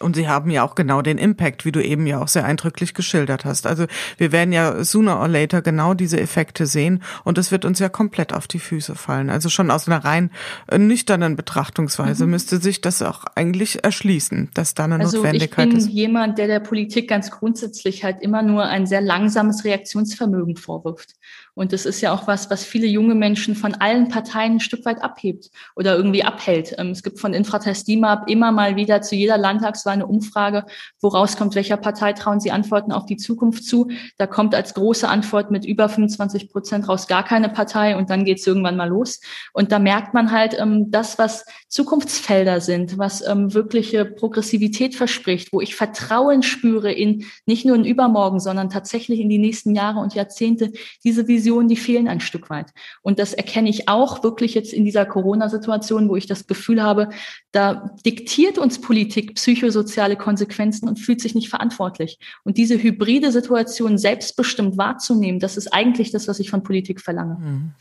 [0.00, 2.94] Und sie haben ja auch genau den Impact, wie du eben ja auch sehr eindrücklich
[2.94, 3.66] geschildert hast.
[3.66, 3.86] Also
[4.16, 7.90] wir werden ja sooner or later genau diese Effekte sehen und es wird uns ja
[7.90, 9.28] komplett auf die Füße fallen.
[9.28, 10.30] Also schon aus einer rein
[10.68, 12.30] äh, nüchternen Betrachtungsweise mhm.
[12.30, 15.72] müsste sich das auch eigentlich erschließen, dass da eine also Notwendigkeit ist.
[15.74, 15.94] Ich bin ist.
[15.94, 21.14] jemand, der der Politik ganz grundsätzlich halt immer nur ein sehr langsames Reaktionsvermögen vorwirft.
[21.54, 24.84] Und das ist ja auch was, was viele junge Menschen von allen Parteien ein Stück
[24.84, 26.74] weit abhebt oder irgendwie abhält.
[26.78, 30.64] Ähm, es gibt von Infratestimab immer mal wieder zu jeder Landtagswahl eine Umfrage,
[31.00, 33.90] wo rauskommt, welcher Partei trauen Sie Antworten auf die Zukunft zu.
[34.16, 38.24] Da kommt als große Antwort mit über 25 Prozent raus gar keine Partei und dann
[38.24, 39.20] geht es irgendwann mal los.
[39.52, 45.52] Und da merkt man halt, ähm, das, was Zukunftsfelder sind, was ähm, wirkliche Progressivität verspricht,
[45.52, 50.00] wo ich Vertrauen spüre in nicht nur in Übermorgen, sondern tatsächlich in die nächsten Jahre
[50.00, 50.72] und Jahrzehnte,
[51.04, 52.66] diese Vision Visionen, die fehlen ein Stück weit.
[53.00, 57.08] Und das erkenne ich auch wirklich jetzt in dieser Corona-Situation, wo ich das Gefühl habe,
[57.52, 62.18] da diktiert uns Politik psychosoziale Konsequenzen und fühlt sich nicht verantwortlich.
[62.44, 67.38] Und diese hybride Situation selbstbestimmt wahrzunehmen, das ist eigentlich das, was ich von Politik verlange.
[67.40, 67.72] Mhm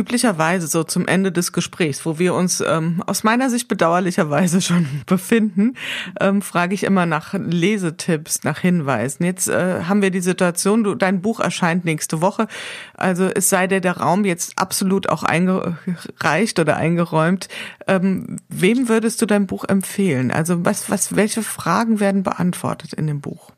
[0.00, 4.86] üblicherweise so zum Ende des Gesprächs, wo wir uns ähm, aus meiner Sicht bedauerlicherweise schon
[5.06, 5.74] befinden,
[6.18, 9.24] ähm, frage ich immer nach Lesetipps, nach Hinweisen.
[9.24, 12.46] Jetzt äh, haben wir die Situation, du, dein Buch erscheint nächste Woche,
[12.94, 17.48] also es sei dir der Raum jetzt absolut auch eingereicht oder eingeräumt.
[17.86, 20.30] Ähm, wem würdest du dein Buch empfehlen?
[20.30, 23.52] Also was, was, welche Fragen werden beantwortet in dem Buch?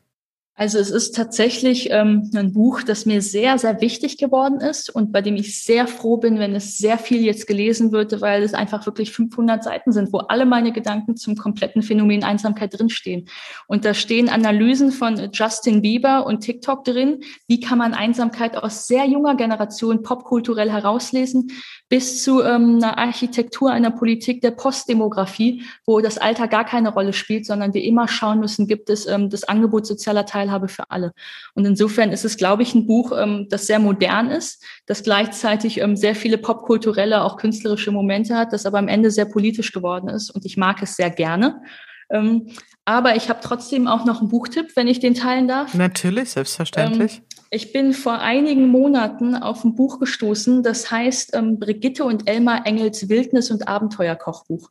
[0.63, 5.11] Also es ist tatsächlich ähm, ein Buch, das mir sehr, sehr wichtig geworden ist und
[5.11, 8.53] bei dem ich sehr froh bin, wenn es sehr viel jetzt gelesen wird, weil es
[8.53, 13.27] einfach wirklich 500 Seiten sind, wo alle meine Gedanken zum kompletten Phänomen Einsamkeit drinstehen.
[13.67, 17.25] Und da stehen Analysen von Justin Bieber und TikTok drin.
[17.45, 21.51] Wie kann man Einsamkeit aus sehr junger Generation popkulturell herauslesen?
[21.93, 27.13] bis zu ähm, einer Architektur einer Politik der Postdemografie, wo das Alter gar keine Rolle
[27.13, 31.13] spielt, sondern wir immer schauen müssen, gibt es ähm, das Angebot sozialer Teilhabe für alle.
[31.53, 35.79] Und insofern ist es, glaube ich, ein Buch, ähm, das sehr modern ist, das gleichzeitig
[35.79, 40.09] ähm, sehr viele popkulturelle, auch künstlerische Momente hat, das aber am Ende sehr politisch geworden
[40.09, 40.29] ist.
[40.29, 41.61] Und ich mag es sehr gerne.
[42.09, 42.47] Ähm,
[42.85, 45.73] aber ich habe trotzdem auch noch einen Buchtipp, wenn ich den teilen darf.
[45.73, 47.17] Natürlich, selbstverständlich.
[47.17, 52.27] Ähm, ich bin vor einigen Monaten auf ein Buch gestoßen, das heißt ähm, Brigitte und
[52.27, 54.69] Elmar Engels Wildnis- und Abenteuerkochbuch.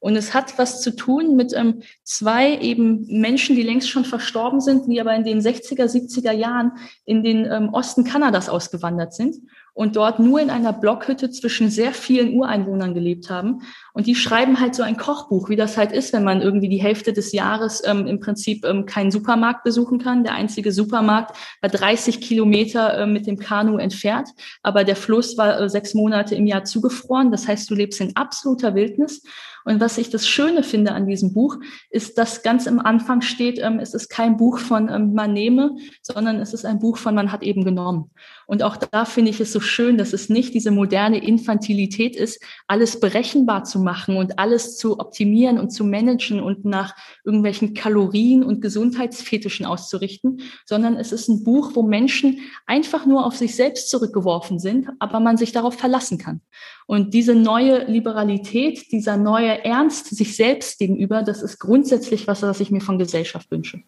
[0.00, 4.60] Und es hat was zu tun mit ähm, zwei eben Menschen, die längst schon verstorben
[4.60, 6.72] sind, die aber in den 60er, 70er Jahren
[7.04, 9.36] in den ähm, Osten Kanadas ausgewandert sind
[9.74, 13.62] und dort nur in einer Blockhütte zwischen sehr vielen Ureinwohnern gelebt haben.
[13.92, 16.80] Und die schreiben halt so ein Kochbuch, wie das halt ist, wenn man irgendwie die
[16.80, 20.22] Hälfte des Jahres ähm, im Prinzip ähm, keinen Supermarkt besuchen kann.
[20.22, 24.28] Der einzige Supermarkt war 30 Kilometer äh, mit dem Kanu entfernt,
[24.62, 27.32] aber der Fluss war äh, sechs Monate im Jahr zugefroren.
[27.32, 29.22] Das heißt, du lebst in absoluter Wildnis.
[29.64, 31.56] Und was ich das Schöne finde an diesem Buch,
[31.90, 35.76] ist, dass ganz am Anfang steht, ähm, es ist kein Buch von ähm, man nehme,
[36.02, 38.10] sondern es ist ein Buch von man hat eben genommen.
[38.46, 42.42] Und auch da finde ich es so schön, dass es nicht diese moderne Infantilität ist,
[42.66, 46.94] alles berechenbar zu machen und alles zu optimieren und zu managen und nach
[47.24, 53.36] irgendwelchen Kalorien und Gesundheitsfetischen auszurichten, sondern es ist ein Buch, wo Menschen einfach nur auf
[53.36, 56.42] sich selbst zurückgeworfen sind, aber man sich darauf verlassen kann.
[56.86, 62.60] Und diese neue Liberalität, dieser neue Ernst sich selbst gegenüber, das ist grundsätzlich was, was
[62.60, 63.82] ich mir von Gesellschaft wünsche.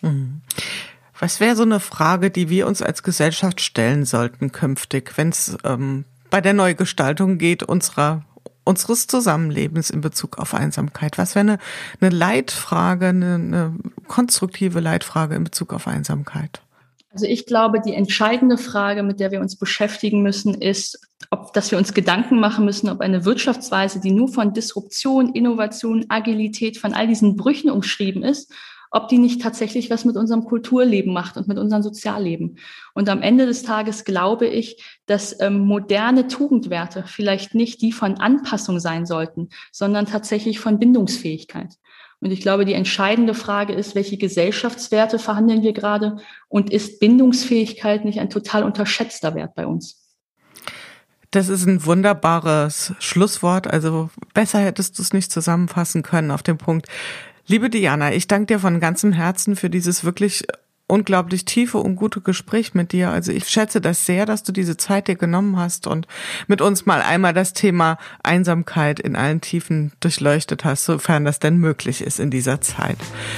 [0.00, 0.40] Mhm.
[1.18, 5.56] Was wäre so eine Frage, die wir uns als Gesellschaft stellen sollten künftig, wenn es
[5.64, 8.24] ähm, bei der Neugestaltung geht unserer
[8.68, 11.16] unseres Zusammenlebens in Bezug auf Einsamkeit?
[11.16, 11.58] Was wäre eine,
[12.00, 13.74] eine Leitfrage, eine, eine
[14.06, 16.60] konstruktive Leitfrage in Bezug auf Einsamkeit?
[17.10, 21.00] Also ich glaube, die entscheidende Frage, mit der wir uns beschäftigen müssen, ist,
[21.30, 26.04] ob, dass wir uns Gedanken machen müssen, ob eine Wirtschaftsweise, die nur von Disruption, Innovation,
[26.08, 28.52] Agilität, von all diesen Brüchen umschrieben ist,
[28.90, 32.58] ob die nicht tatsächlich was mit unserem Kulturleben macht und mit unserem Sozialleben.
[32.94, 38.18] Und am Ende des Tages glaube ich, dass ähm, moderne Tugendwerte vielleicht nicht die von
[38.18, 41.74] Anpassung sein sollten, sondern tatsächlich von Bindungsfähigkeit.
[42.20, 46.16] Und ich glaube, die entscheidende Frage ist, welche Gesellschaftswerte verhandeln wir gerade
[46.48, 50.04] und ist Bindungsfähigkeit nicht ein total unterschätzter Wert bei uns?
[51.30, 53.66] Das ist ein wunderbares Schlusswort.
[53.66, 56.86] Also besser hättest du es nicht zusammenfassen können auf dem Punkt.
[57.46, 60.44] Liebe Diana, ich danke dir von ganzem Herzen für dieses wirklich
[60.88, 63.10] unglaublich tiefe und gute Gespräch mit dir.
[63.10, 66.08] Also ich schätze das sehr, dass du diese Zeit dir genommen hast und
[66.48, 71.58] mit uns mal einmal das Thema Einsamkeit in allen Tiefen durchleuchtet hast, sofern das denn
[71.58, 72.96] möglich ist in dieser Zeit.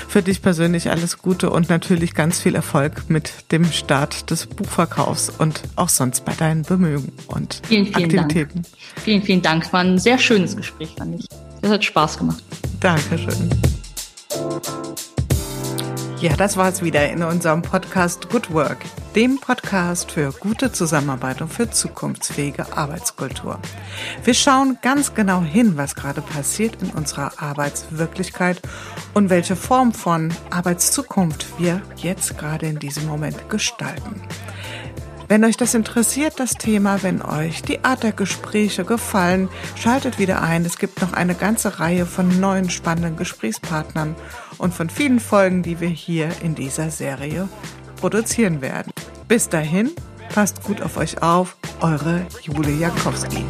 [0.09, 5.29] Für dich persönlich alles Gute und natürlich ganz viel Erfolg mit dem Start des Buchverkaufs
[5.29, 8.63] und auch sonst bei deinen Bemühungen und vielen, vielen Aktivitäten.
[8.63, 8.67] Dank.
[9.03, 9.73] Vielen, vielen Dank.
[9.73, 11.27] War ein sehr schönes Gespräch, fand ich.
[11.61, 12.43] Das hat Spaß gemacht.
[12.79, 13.51] Dankeschön.
[16.21, 18.77] Ja, das war's wieder in unserem Podcast Good Work,
[19.17, 23.59] dem Podcast für gute Zusammenarbeit und für zukunftsfähige Arbeitskultur.
[24.23, 28.61] Wir schauen ganz genau hin, was gerade passiert in unserer Arbeitswirklichkeit
[29.15, 34.21] und welche Form von Arbeitszukunft wir jetzt gerade in diesem Moment gestalten.
[35.27, 40.43] Wenn euch das interessiert, das Thema, wenn euch die Art der Gespräche gefallen, schaltet wieder
[40.43, 40.67] ein.
[40.67, 44.17] Es gibt noch eine ganze Reihe von neuen spannenden Gesprächspartnern
[44.61, 47.49] und von vielen Folgen, die wir hier in dieser Serie
[47.97, 48.93] produzieren werden.
[49.27, 49.91] Bis dahin,
[50.35, 53.45] passt gut auf euch auf, eure Julia Jankowski.